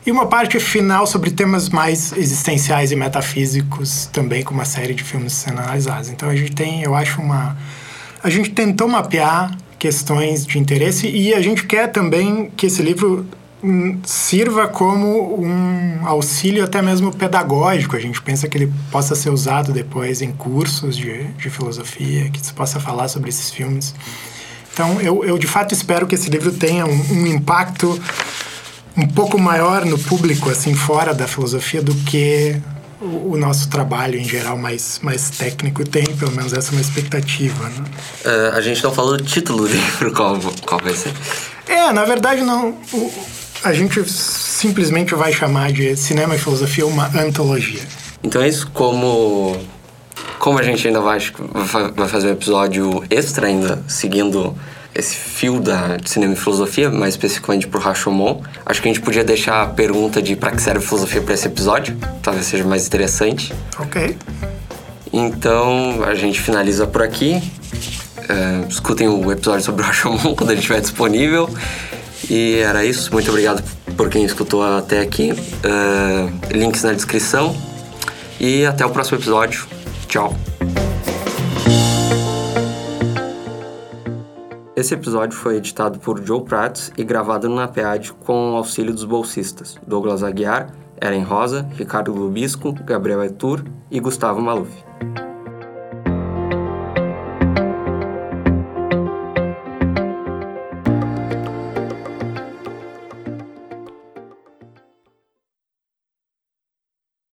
E 0.04 0.10
uma 0.10 0.26
parte 0.26 0.58
final 0.58 1.06
sobre 1.06 1.30
temas 1.30 1.68
mais 1.68 2.12
existenciais 2.12 2.90
e 2.90 2.96
metafísicos, 2.96 4.06
também 4.12 4.42
com 4.42 4.52
uma 4.52 4.64
série 4.64 4.94
de 4.94 5.02
filmes 5.02 5.32
sendo 5.32 5.60
analisados. 5.60 6.10
Então 6.10 6.28
a 6.28 6.34
gente 6.34 6.52
tem, 6.52 6.82
eu 6.82 6.94
acho, 6.94 7.20
uma. 7.20 7.56
A 8.22 8.30
gente 8.30 8.50
tentou 8.50 8.88
mapear 8.88 9.56
questões 9.78 10.46
de 10.46 10.58
interesse 10.58 11.08
e 11.08 11.34
a 11.34 11.40
gente 11.40 11.64
quer 11.64 11.88
também 11.88 12.50
que 12.56 12.66
esse 12.66 12.82
livro 12.82 13.26
sirva 14.04 14.66
como 14.66 15.40
um 15.40 16.06
auxílio 16.06 16.64
até 16.64 16.82
mesmo 16.82 17.12
pedagógico. 17.12 17.96
A 17.96 18.00
gente 18.00 18.20
pensa 18.20 18.48
que 18.48 18.58
ele 18.58 18.72
possa 18.90 19.14
ser 19.14 19.30
usado 19.30 19.72
depois 19.72 20.20
em 20.20 20.32
cursos 20.32 20.96
de, 20.96 21.24
de 21.24 21.48
filosofia, 21.48 22.28
que 22.30 22.44
se 22.44 22.52
possa 22.52 22.80
falar 22.80 23.08
sobre 23.08 23.28
esses 23.28 23.50
filmes. 23.50 23.94
Então, 24.72 25.00
eu, 25.00 25.24
eu 25.24 25.38
de 25.38 25.46
fato 25.46 25.72
espero 25.72 26.06
que 26.06 26.14
esse 26.14 26.30
livro 26.30 26.50
tenha 26.52 26.86
um, 26.86 27.12
um 27.12 27.26
impacto 27.26 28.00
um 28.96 29.06
pouco 29.06 29.38
maior 29.38 29.84
no 29.84 29.98
público, 29.98 30.50
assim, 30.50 30.74
fora 30.74 31.14
da 31.14 31.28
filosofia, 31.28 31.80
do 31.80 31.94
que 31.94 32.60
o, 33.00 33.36
nosso 33.36 33.68
trabalho 33.68 34.18
em 34.18 34.24
geral 34.24 34.56
mais, 34.56 35.00
mais 35.02 35.30
técnico 35.30 35.84
tem, 35.84 36.04
pelo 36.16 36.32
menos 36.32 36.52
essa 36.52 36.70
é 36.70 36.72
uma 36.72 36.80
expectativa. 36.80 37.68
Né? 37.68 37.84
Uh, 38.24 38.56
a 38.56 38.60
gente 38.60 38.82
não 38.82 38.92
falou 38.92 39.16
do 39.16 39.24
título 39.24 39.66
do 39.66 39.72
livro, 39.72 40.12
qual, 40.12 40.38
qual 40.64 40.80
vai 40.80 40.94
ser? 40.94 41.12
É, 41.68 41.92
na 41.92 42.04
verdade, 42.04 42.42
não. 42.42 42.76
O, 42.92 43.12
a 43.64 43.72
gente 43.72 44.02
simplesmente 44.08 45.14
vai 45.14 45.32
chamar 45.32 45.72
de 45.72 45.96
cinema 45.96 46.34
e 46.34 46.38
filosofia 46.38 46.86
uma 46.86 47.06
antologia. 47.18 47.82
Então 48.22 48.42
é 48.42 48.48
isso, 48.48 48.70
como 48.72 49.56
como 50.38 50.58
a 50.58 50.62
gente 50.62 50.86
ainda 50.86 51.00
vai, 51.00 51.20
vai 51.94 52.08
fazer 52.08 52.28
um 52.28 52.32
episódio 52.32 53.04
extra 53.08 53.46
ainda, 53.46 53.82
seguindo 53.86 54.56
esse 54.94 55.14
fio 55.14 55.60
da 55.60 55.96
de 55.96 56.10
cinema 56.10 56.32
e 56.34 56.36
filosofia, 56.36 56.90
mais 56.90 57.14
especificamente 57.14 57.66
pro 57.66 57.80
Rashomon, 57.80 58.42
acho 58.66 58.82
que 58.82 58.88
a 58.88 58.92
gente 58.92 59.02
podia 59.02 59.24
deixar 59.24 59.62
a 59.62 59.66
pergunta 59.66 60.20
de 60.20 60.36
para 60.36 60.50
que 60.50 60.60
serve 60.60 60.84
filosofia 60.84 61.22
para 61.22 61.34
esse 61.34 61.46
episódio, 61.46 61.96
talvez 62.22 62.46
seja 62.46 62.64
mais 62.64 62.86
interessante. 62.86 63.54
Ok. 63.78 64.16
Então 65.12 66.02
a 66.04 66.14
gente 66.14 66.40
finaliza 66.40 66.86
por 66.86 67.02
aqui. 67.02 67.40
É, 68.28 68.68
escutem 68.68 69.08
o 69.08 69.30
episódio 69.30 69.64
sobre 69.64 69.82
o 69.82 69.86
Rashomon 69.86 70.34
quando 70.36 70.50
ele 70.50 70.60
estiver 70.60 70.80
disponível. 70.80 71.48
E 72.32 72.60
era 72.60 72.82
isso. 72.82 73.12
Muito 73.12 73.28
obrigado 73.28 73.62
por 73.94 74.08
quem 74.08 74.24
escutou 74.24 74.62
até 74.62 75.00
aqui. 75.00 75.32
Uh, 75.32 76.56
links 76.56 76.82
na 76.82 76.94
descrição. 76.94 77.54
E 78.40 78.64
até 78.64 78.86
o 78.86 78.90
próximo 78.90 79.18
episódio. 79.18 79.66
Tchau. 80.08 80.34
Esse 84.74 84.94
episódio 84.94 85.36
foi 85.36 85.56
editado 85.56 85.98
por 85.98 86.24
Joe 86.24 86.42
Prats 86.42 86.90
e 86.96 87.04
gravado 87.04 87.50
no 87.50 87.56
NAPEAD 87.56 88.14
com 88.14 88.52
o 88.52 88.56
auxílio 88.56 88.94
dos 88.94 89.04
bolsistas 89.04 89.76
Douglas 89.86 90.22
Aguiar, 90.22 90.72
Eren 90.98 91.22
Rosa, 91.24 91.68
Ricardo 91.76 92.14
Lubisco, 92.14 92.72
Gabriel 92.72 93.22
Etur 93.22 93.62
e 93.90 94.00
Gustavo 94.00 94.40
Maluf. 94.40 94.72